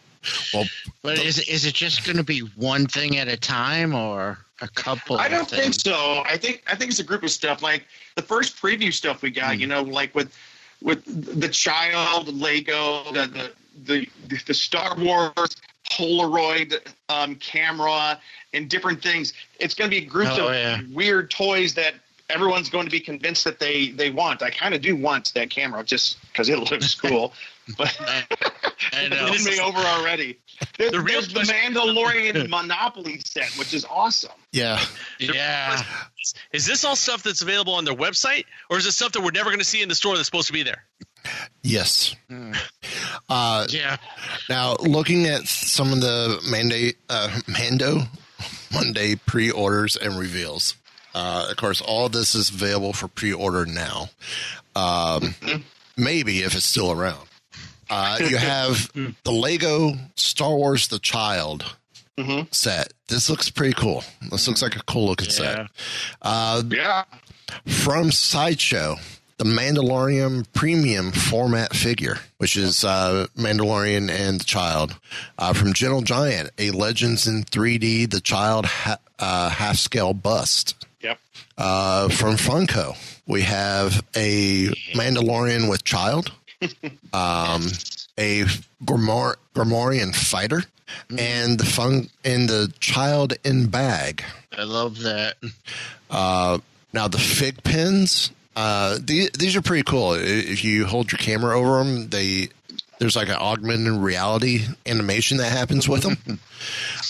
[0.54, 0.66] Well,
[1.02, 4.38] But is it, is it just going to be one thing at a time or
[4.62, 5.18] a couple?
[5.18, 6.24] I don't think so.
[6.26, 7.62] I think I think it's a group of stuff.
[7.62, 10.36] Like the first preview stuff we got, you know, like with
[10.82, 11.04] with
[11.40, 13.52] the child Lego, the
[13.86, 15.56] the the, the Star Wars
[15.92, 18.20] Polaroid um, camera,
[18.54, 19.34] and different things.
[19.60, 20.82] It's going to be groups Oh, of yeah.
[20.92, 21.94] weird toys that
[22.30, 24.42] everyone's going to be convinced that they they want.
[24.44, 27.34] I kind of do want that camera just because it looks cool,
[27.78, 28.24] but I
[29.10, 29.28] know.
[29.32, 30.40] it's won me over already.
[30.78, 34.32] There's The the, real the Mandalorian Monopoly set, which is awesome.
[34.52, 34.80] Yeah.
[35.20, 35.84] Yeah.
[36.52, 39.32] Is this all stuff that's available on their website, or is it stuff that we're
[39.32, 40.84] never going to see in the store that's supposed to be there?
[41.62, 42.16] Yes.
[43.30, 43.98] Uh, Yeah.
[44.50, 48.02] now, looking at some of the mandate, uh, Mando
[48.72, 50.76] Monday pre-orders and reveals.
[51.18, 54.10] Uh, of course, all this is available for pre-order now.
[54.76, 55.34] Um,
[55.98, 57.28] maybe if it's still around.
[57.90, 58.92] Uh, you have
[59.24, 61.76] the Lego Star Wars: The Child
[62.52, 62.94] set.
[63.08, 64.04] This looks pretty cool.
[64.32, 65.68] This looks like a cool looking set.
[66.22, 67.04] Uh, Yeah.
[67.66, 68.96] from Sideshow,
[69.38, 74.96] the Mandalorian premium format figure, which is uh, Mandalorian and the Child.
[75.38, 80.87] Uh, from Gentle Giant, a Legends in 3D, the Child ha- uh, half scale bust.
[81.58, 82.96] Uh, from Funko,
[83.26, 86.32] we have a Mandalorian with Child,
[87.14, 87.68] um,
[88.18, 88.44] a
[88.84, 90.64] Gamorrean fighter,
[91.18, 94.24] and the fun and the Child in bag.
[94.56, 95.38] I love that.
[96.12, 96.60] Uh,
[96.94, 100.14] now the fig pins, uh, these, these are pretty cool.
[100.14, 102.50] If you hold your camera over them, they
[103.00, 106.40] there's like an augmented reality animation that happens with them.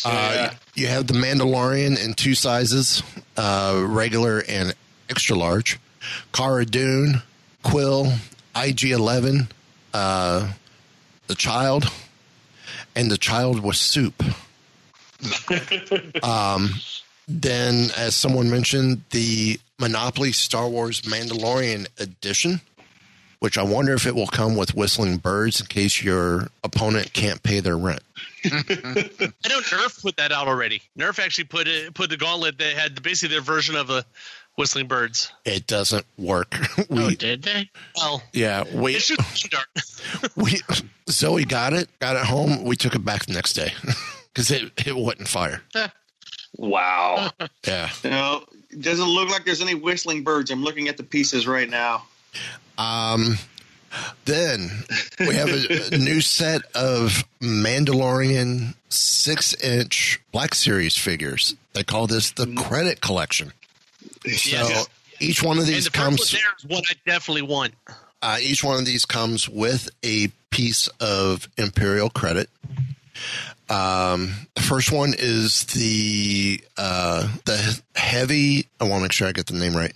[0.06, 3.02] Uh, you have the Mandalorian in two sizes,
[3.36, 4.74] uh, regular and
[5.10, 5.80] extra large.
[6.34, 7.22] Cara Dune,
[7.64, 8.14] Quill,
[8.56, 9.50] IG11,
[9.94, 10.52] uh,
[11.28, 11.92] the Child,
[12.96, 14.24] and the Child with soup.
[16.24, 16.70] um,
[17.28, 22.62] then, as someone mentioned, the Monopoly Star Wars Mandalorian edition,
[23.40, 27.42] which I wonder if it will come with whistling birds in case your opponent can't
[27.44, 28.02] pay their rent.
[28.46, 28.50] I
[29.50, 30.82] know Nerf put that out already.
[30.98, 34.04] Nerf actually put it put the gauntlet that had basically their version of a
[34.56, 35.32] whistling birds.
[35.46, 36.56] It doesn't work.
[36.80, 37.70] Oh, we, Oh, did they?
[37.96, 39.66] Well, yeah, we, it should start.
[40.36, 40.62] we
[41.10, 42.64] Zoe got it, got it home.
[42.64, 43.74] We took it back the next day
[44.34, 45.62] because it it wouldn't fire.
[46.58, 47.32] Wow.
[47.68, 47.90] Yeah.
[48.04, 48.44] You know,
[48.80, 50.50] doesn't look like there's any whistling birds.
[50.52, 52.04] I'm looking at the pieces right now.
[52.78, 53.38] Um,
[54.26, 54.70] then
[55.20, 61.56] we have a, new set of Mandalorian six inch Black Series figures.
[61.74, 63.54] They call this the credit collection.
[64.28, 64.84] So
[65.20, 66.32] each one of these the comes.
[66.32, 67.74] there is one I definitely want.
[68.22, 72.50] Uh, each one of these comes with a piece of Imperial credit.
[73.70, 78.68] Um, the first one is the uh, the heavy.
[78.80, 79.94] I want to make sure I get the name right.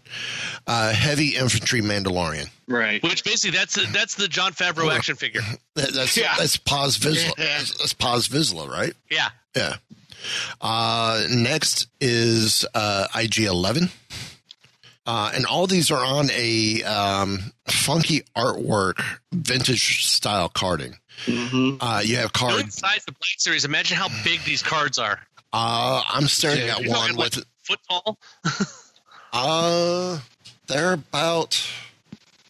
[0.68, 2.50] Uh, heavy infantry Mandalorian.
[2.68, 3.02] Right.
[3.02, 5.42] Which basically that's that's the Jon Favreau action figure.
[5.76, 6.36] That, that's Yeah.
[6.38, 7.34] that's Paz Vizsla.
[7.38, 8.94] That's, that's Paz Vizsla, right?
[9.10, 9.30] Yeah.
[9.56, 9.76] Yeah.
[10.60, 13.90] Uh, next is uh, IG Eleven.
[15.08, 19.02] Uh, and all these are on a um, funky artwork,
[19.32, 20.98] vintage style carding.
[21.28, 22.66] Uh, you have Knowing card.
[22.68, 25.20] the size of the Black Series, imagine how big these cards are.
[25.54, 27.46] Uh, I'm staring Yeah, at one talking like with.
[27.64, 28.18] foot tall.
[29.34, 30.20] Uh,
[30.68, 31.66] they're about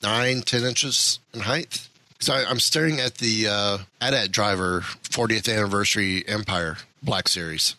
[0.02, 1.88] nine, ten inches in height.
[2.20, 7.76] So I, I'm staring at the uh, AT-AT Driver 40th Anniversary Empire Black Series.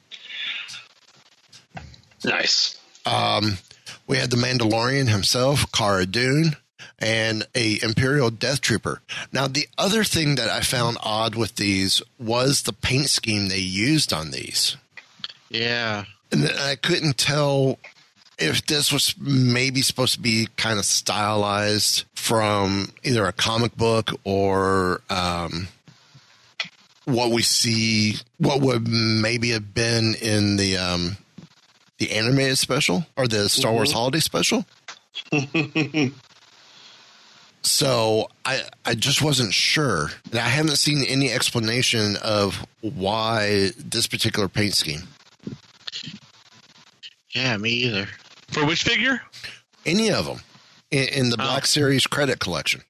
[2.25, 2.79] Nice.
[3.05, 3.59] Um,
[4.07, 6.57] we had the Mandalorian himself, Cara Dune,
[7.03, 9.03] and a Imperial Death Trooper.
[9.33, 13.59] Now, the other thing that I found odd with these was the paint scheme they
[13.59, 14.77] used on these.
[15.51, 16.05] Yeah.
[16.31, 17.79] And I couldn't tell
[18.39, 24.11] if this was maybe supposed to be kind of stylized from either a comic book
[24.25, 25.69] or um,
[27.05, 31.17] what we see, what would maybe have been in the um,
[31.99, 34.65] the animated special or the Star Wars Holiday Special.
[37.63, 44.07] so I I just wasn't sure, and I haven't seen any explanation of why this
[44.07, 45.03] particular paint scheme.
[47.35, 48.09] Yeah, me either.
[48.49, 49.23] For which figure?
[49.87, 50.41] Any of them
[50.91, 52.83] in, in the Black Series credit collection.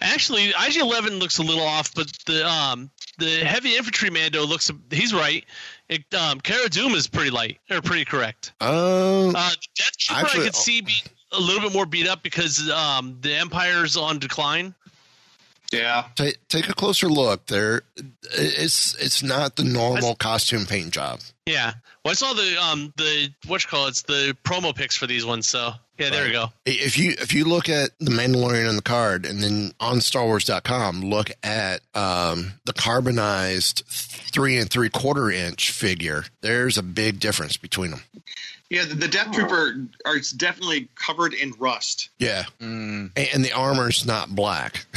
[0.00, 5.12] Actually, IG11 looks a little off, but the um the heavy infantry Mando looks he's
[5.12, 5.44] right.
[5.88, 8.52] It, um, Cara Dune is pretty light or pretty correct.
[8.60, 10.92] Uh, Uh, Death Trooper Actually- I could see be
[11.36, 14.74] a little bit more beat up because um the Empire's on decline.
[15.72, 16.04] Yeah.
[16.14, 17.46] take take a closer look.
[17.46, 17.82] There,
[18.32, 21.20] it's it's not the normal costume paint job.
[21.46, 21.72] Yeah.
[22.04, 25.06] Well, I saw the um the what you call it, it's the promo pics for
[25.06, 25.48] these ones.
[25.48, 26.46] So yeah, there we go.
[26.66, 31.02] If you if you look at the Mandalorian on the card, and then on StarWars.com,
[31.02, 36.24] look at um, the carbonized three and three quarter inch figure.
[36.40, 38.02] There's a big difference between them.
[38.70, 42.08] Yeah, the, the Death Trooper are it's definitely covered in rust.
[42.18, 43.10] Yeah, Mm.
[43.16, 44.86] and, and the armor's not black.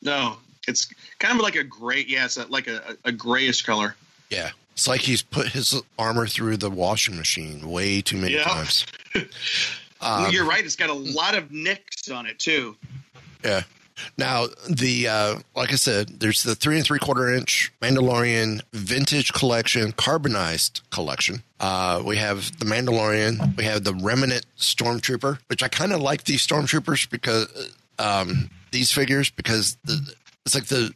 [0.00, 0.86] No, it's
[1.18, 2.02] kind of like a gray.
[2.08, 3.96] Yeah, it's a, like a, a grayish color.
[4.30, 8.44] yeah, it's like he's put his armor through the washing machine way too many Yeah.
[8.44, 8.86] times.
[10.00, 10.64] Um, You're right.
[10.64, 12.76] It's got a lot of nicks on it too.
[13.44, 13.62] Yeah.
[14.16, 19.32] Now the uh, like I said, there's the three and three quarter inch Mandalorian vintage
[19.32, 21.42] collection, carbonized collection.
[21.60, 23.56] Uh, we have the Mandalorian.
[23.56, 28.92] We have the Remnant Stormtrooper, which I kind of like these Stormtroopers because um, these
[28.92, 30.14] figures because the,
[30.46, 30.92] it's like the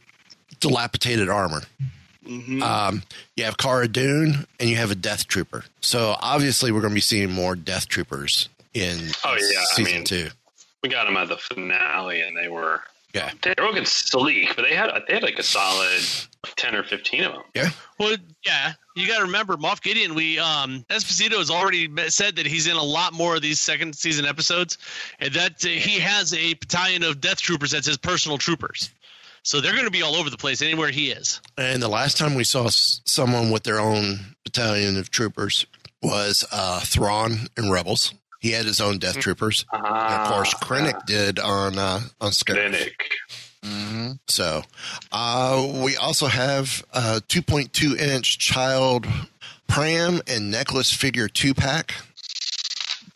[0.59, 1.61] dilapidated armor.
[2.25, 2.63] Mm-hmm.
[2.63, 3.03] Um,
[3.35, 5.65] you have Cara Dune and you have a Death Trooper.
[5.81, 9.93] So obviously we're going to be seeing more Death Troopers in Oh, yeah, I season
[9.95, 10.29] mean- two.
[10.81, 12.81] We got them at the finale, and they were
[13.13, 13.31] Yeah.
[13.43, 16.01] they were looking sleek, but they had they had like a solid
[16.55, 17.43] ten or fifteen of them.
[17.53, 17.69] Yeah.
[17.99, 20.15] Well, yeah, you got to remember Moff Gideon.
[20.15, 23.95] We um Esposito has already said that he's in a lot more of these second
[23.95, 24.77] season episodes,
[25.19, 28.89] and that uh, he has a battalion of Death Troopers that's his personal troopers.
[29.43, 31.41] So they're going to be all over the place anywhere he is.
[31.57, 35.65] And the last time we saw s- someone with their own battalion of troopers
[36.01, 38.13] was uh, Thrawn in Rebels.
[38.43, 39.63] He had his own death troopers.
[39.71, 42.73] and of course, Krennic did on uh, on Scarif.
[42.73, 42.91] Krennic.
[43.63, 44.11] Mm-hmm.
[44.27, 44.63] So
[45.13, 49.07] uh, we also have a 2.2 inch child
[49.67, 51.93] pram and necklace figure two pack.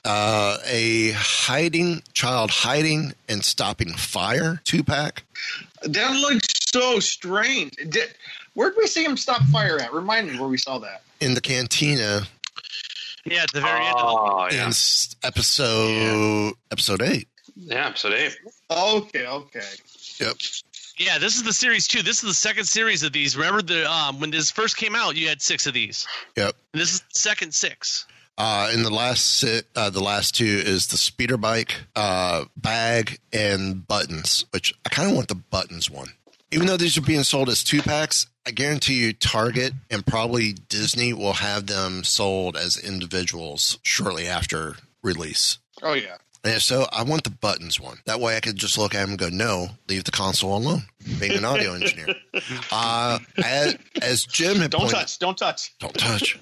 [0.05, 5.23] Uh, a hiding child hiding and stopping fire two pack.
[5.83, 7.73] That looks so strange.
[7.89, 8.15] Did,
[8.53, 9.91] where did we see him stop fire at?
[9.93, 11.01] Remind me where we saw that.
[11.19, 12.21] in the cantina
[13.29, 13.95] Yeah, at the very end.
[13.95, 17.27] Of Oh yeah, s- episode episode eight.
[17.55, 18.37] yeah, episode eight.
[18.69, 19.61] Okay, okay.
[20.19, 20.35] Yep.
[20.99, 22.01] Yeah, this is the series two.
[22.01, 23.37] This is the second series of these.
[23.37, 26.07] Remember the um when this first came out, you had six of these.
[26.35, 26.55] Yep.
[26.73, 28.05] And this is the second six.
[28.39, 33.17] Uh, and the last si- uh, the last two is the speeder bike uh, bag
[33.33, 36.09] and buttons, which I kind of want the buttons one.
[36.51, 40.53] Even though these are being sold as two packs, I guarantee you Target and probably
[40.53, 45.57] Disney will have them sold as individuals shortly after release.
[45.83, 46.15] Oh yeah.
[46.45, 47.97] And if so, I want the buttons one.
[48.05, 50.83] That way I could just look at them and go, no, leave the console alone,
[51.19, 52.07] being an audio engineer.
[52.71, 55.17] Uh, as, as Jim had Don't pointed touch.
[55.19, 55.73] Don't touch.
[55.79, 56.39] don't touch.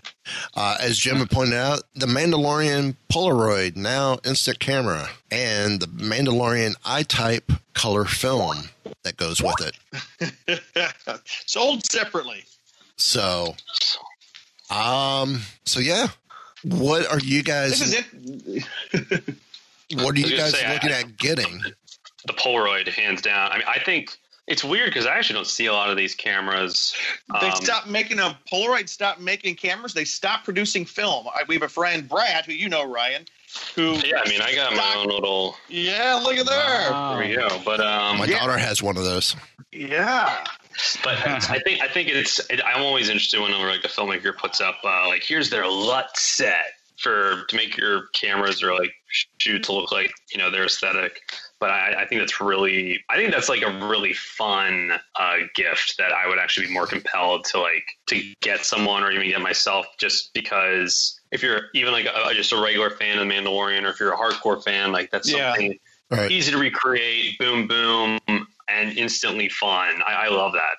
[0.53, 6.75] Uh, as Jim had pointed out, the Mandalorian Polaroid now instant camera and the Mandalorian
[6.83, 8.69] I-type color film
[9.05, 9.71] that goes with
[10.19, 11.21] it.
[11.45, 12.43] Sold separately.
[12.97, 13.55] So,
[14.69, 16.07] um, so yeah,
[16.63, 18.65] what are you This is guys?
[18.93, 19.35] it.
[19.93, 21.61] What are you guys say, I- looking at getting?
[22.25, 23.51] The Polaroid, hands down.
[23.51, 26.15] I mean, I think it's weird because I actually don't see a lot of these
[26.15, 26.95] cameras.
[27.39, 28.89] They Um, stopped making a Polaroid.
[28.89, 29.93] Stopped making cameras.
[29.93, 31.27] They stopped producing film.
[31.27, 33.25] I, we have a friend Brad, who you know, Ryan,
[33.75, 35.55] who Yeah, I mean, I got my own little.
[35.69, 36.89] yeah, look at there.
[36.89, 37.61] There we go.
[37.65, 39.35] But um, My daughter has one of those.
[39.71, 40.43] Yeah,
[41.03, 42.39] But I think I think it's.
[42.49, 46.17] It, I'm always interested whenever like a filmmaker puts up uh, like here's their LUT
[46.17, 46.65] set
[46.97, 48.93] for to make your cameras or like
[49.37, 51.19] shoot to look like you know their aesthetic.
[51.59, 55.95] But I, I think that's really I think that's like a really fun uh, gift
[55.97, 59.41] that I would actually be more compelled to like to get someone or even get
[59.41, 63.83] myself just because if you're even like a, just a regular fan of the Mandalorian
[63.83, 65.53] or if you're a hardcore fan like that's Yeah.
[65.53, 65.77] something
[66.09, 66.31] Right.
[66.31, 70.77] easy to recreate boom boom and instantly fun I, I love that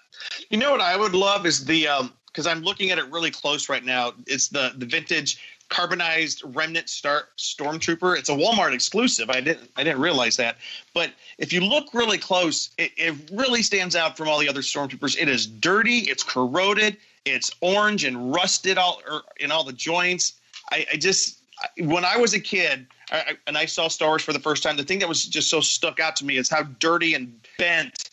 [0.51, 3.31] you know what I would love is the um because I'm looking at it really
[3.31, 4.13] close right now.
[4.27, 5.39] It's the the vintage
[5.69, 8.17] carbonized remnant star stormtrooper.
[8.17, 9.31] It's a Walmart exclusive.
[9.31, 10.59] I didn't I didn't realize that.
[10.93, 14.61] But if you look really close, it, it really stands out from all the other
[14.61, 15.17] stormtroopers.
[15.19, 16.01] It is dirty.
[16.01, 16.99] It's corroded.
[17.25, 20.35] It's orange and rusted all er, in all the joints.
[20.71, 21.39] I, I just
[21.79, 24.63] when I was a kid I, I, and I saw Star Wars for the first
[24.63, 27.33] time, the thing that was just so stuck out to me is how dirty and
[27.59, 28.11] bent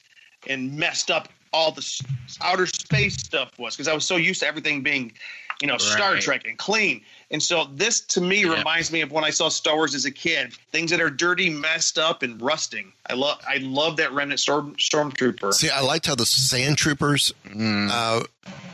[0.47, 2.03] and messed up all the
[2.41, 5.13] outer space stuff was because I was so used to everything being,
[5.61, 7.01] you know, Star Trek and clean.
[7.33, 8.53] And so this to me Yeah.
[8.59, 10.53] reminds me of when I saw Star Wars as a kid.
[10.71, 12.93] Things that are dirty, messed up, and rusting.
[13.09, 15.51] I love I love that remnant storm stormtrooper.
[15.53, 17.89] See, I liked how the sand troopers Mm.
[17.91, 18.23] uh,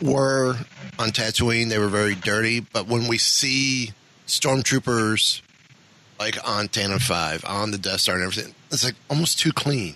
[0.02, 0.58] were
[1.00, 1.70] on Tatooine.
[1.70, 3.94] They were very dirty, but when we see
[4.28, 5.42] stormtroopers
[6.20, 9.96] like on Tantive Five, on the Death Star, and everything, it's like almost too clean.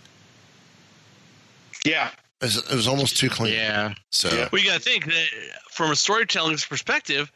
[1.86, 2.12] Yeah.
[2.42, 3.54] It was, it was almost too clean.
[3.54, 3.94] Yeah.
[4.10, 4.50] So Yeah.
[4.52, 5.28] Well, you got to think that
[5.72, 7.32] from a storytelling perspective,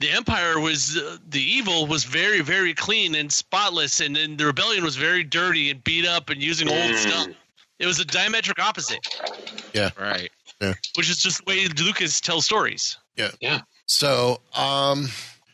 [0.00, 4.46] the Empire was uh, the evil was very, very clean and spotless, and then the
[4.46, 6.96] rebellion was very dirty and beat up and using old Mm.
[6.98, 7.26] stuff.
[7.78, 9.06] It was a diametric opposite,
[9.72, 10.30] yeah Right.
[10.60, 10.74] yeah.
[10.96, 12.96] which is just the way Lucas tells stories.
[13.16, 15.08] Yeah yeah so, um,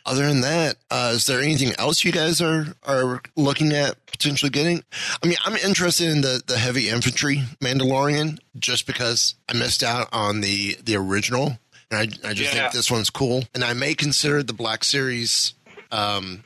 [0.07, 4.51] other than that, uh, is there anything else you guys are are looking at potentially
[4.51, 4.82] getting?
[5.22, 10.09] I mean, I'm interested in the the heavy infantry Mandalorian just because I missed out
[10.12, 11.59] on the the original,
[11.95, 12.62] and I I just Yeah.
[12.62, 15.55] think this one's cool, and I may consider the Black Series.
[15.92, 16.45] Um,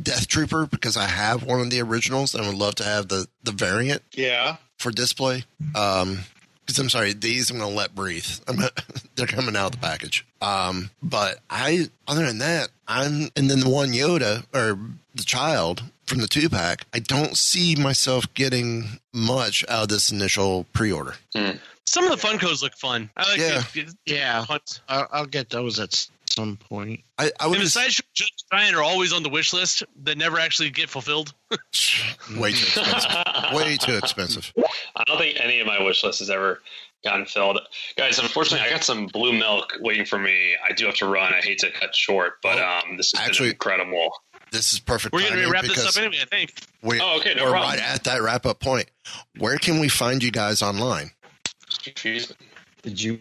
[0.00, 3.28] Death Trooper because I have one of the originals and would love to have the
[3.44, 4.56] the variant Yeah.
[4.78, 5.44] for display.
[5.76, 6.24] Um,
[6.66, 8.26] because I'm sorry, these I'm gonna let breathe.
[8.48, 8.70] I'm gonna,
[9.14, 10.26] they're coming out of the package.
[10.40, 14.78] Um, but I, other than that, I'm and then the one Yoda or
[15.14, 16.86] the child from the two pack.
[16.92, 21.14] I don't see myself getting much out of this initial pre-order.
[21.86, 23.10] Some of the Funkos look fun.
[23.16, 23.62] I like Yeah.
[23.72, 24.80] the, Yeah, Hunt.
[24.88, 27.00] I'll, I'll get those at some point.
[27.18, 29.84] I, I would And the just, sideshow Just Giant are always on the wish list
[30.04, 31.32] that never actually get fulfilled.
[32.36, 33.52] way too expensive.
[33.52, 34.52] way too expensive.
[34.96, 36.60] I don't think any of my wish list has ever
[37.04, 37.60] gotten filled.
[37.96, 40.54] Guys, unfortunately, I got some blue milk waiting for me.
[40.68, 41.34] I do have to run.
[41.34, 44.10] I hate to cut short, but um, this has Actually- been incredible.
[44.50, 45.12] This is perfect.
[45.12, 46.52] We're going to wrap this up anyway, I think.
[46.80, 47.70] We, Oh, okay, no we're problem.
[47.72, 48.88] right at that wrap up point.
[49.38, 51.10] Where can we find you guys online?
[51.82, 52.32] Jeez.
[52.84, 53.18] Did you?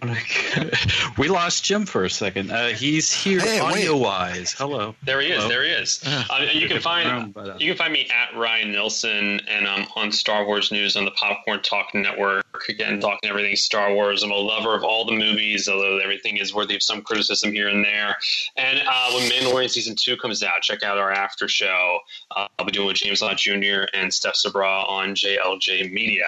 [1.17, 2.51] we lost Jim for a second.
[2.51, 3.71] Uh, he's here Hey, wait.
[3.71, 4.51] audio wise.
[4.51, 4.93] Hello.
[5.03, 5.37] There he is.
[5.37, 5.47] Hello.
[5.47, 6.01] There he is.
[6.05, 6.37] Ah.
[6.41, 9.87] Um, you can find but, uh, you can find me at Ryan Nilsson and um,
[9.95, 12.43] on Star Wars News on the Popcorn Talk Network.
[12.67, 14.21] Again, talking everything Star Wars.
[14.21, 17.69] I'm a lover of all the movies, although everything is worthy of some criticism here
[17.69, 18.17] and there.
[18.57, 21.99] And uh, when Mandalorian season two comes out, check out our after show.
[22.35, 23.85] Uh, I'll be doing with James Lott Jr.
[23.93, 26.27] and Steph Sabra on JLJ Media.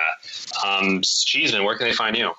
[0.66, 2.32] Um, Cheeseman, where can they find you?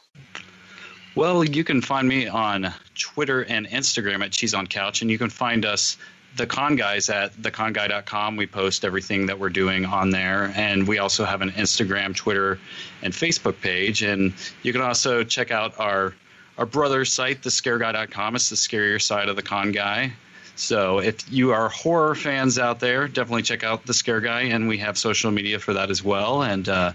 [1.17, 5.17] Well, you can find me on Twitter and Instagram at Cheese on Couch, and you
[5.17, 5.97] can find us,
[6.37, 8.37] the Con Guys, at theconguy.com.
[8.37, 12.59] We post everything that we're doing on there, and we also have an Instagram, Twitter,
[13.01, 14.03] and Facebook page.
[14.03, 16.14] And you can also check out our
[16.59, 18.37] our brother site, thescareguy.com.
[18.37, 20.12] It's the scarier side of the Con Guy.
[20.55, 24.69] So if you are horror fans out there, definitely check out the Scare Guy, and
[24.69, 26.43] we have social media for that as well.
[26.43, 26.93] And uh,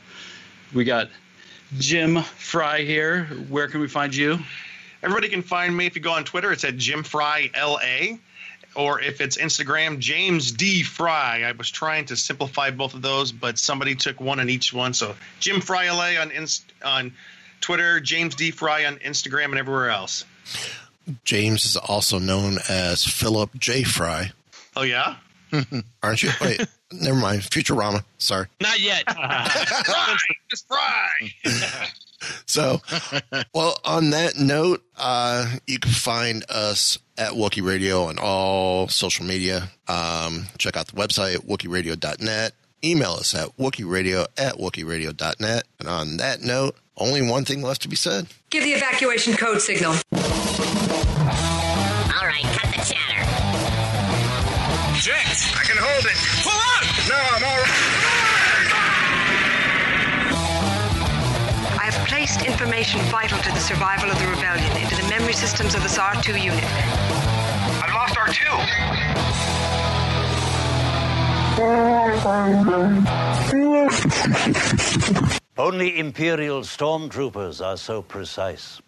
[0.75, 1.09] we got
[1.77, 3.25] Jim Fry here.
[3.49, 4.39] Where can we find you?
[5.03, 6.51] Everybody can find me if you go on Twitter.
[6.51, 8.17] It's at Jim Fry LA,
[8.75, 11.43] or if it's Instagram, James D Fry.
[11.43, 14.93] I was trying to simplify both of those, but somebody took one in each one.
[14.93, 17.13] So Jim Fry LA on Inst- on
[17.61, 20.25] Twitter, James D Fry on Instagram, and everywhere else.
[21.23, 23.83] James is also known as Philip J.
[23.83, 24.31] Fry,
[24.75, 25.15] Oh yeah,
[26.03, 26.29] aren't you?
[26.39, 26.61] Wait,
[26.91, 27.41] never mind.
[27.41, 28.03] Futurama.
[28.17, 28.47] Sorry.
[28.61, 29.03] Not yet.
[29.11, 30.17] Fry,
[30.49, 31.09] just Fry.
[32.45, 32.81] So,
[33.51, 39.25] well, on that note, uh, you can find us at Wookiee Radio on all social
[39.25, 39.69] media.
[39.87, 42.53] Um, check out the website, WookieeRadio.net.
[42.83, 45.63] Email us at WookieeRadio at WookieeRadio.net.
[45.79, 48.27] And on that note, only one thing left to be said.
[48.51, 49.95] Give the evacuation code signal.
[55.01, 56.13] Jinx, I can hold it.
[56.45, 56.85] Pull up!
[57.09, 57.73] No, I'm all right.
[61.79, 65.73] I have placed information vital to the survival of the rebellion into the memory systems
[65.73, 66.63] of this R2 unit.
[67.81, 68.45] I've lost R2.
[75.57, 78.79] Only Imperial stormtroopers are so precise.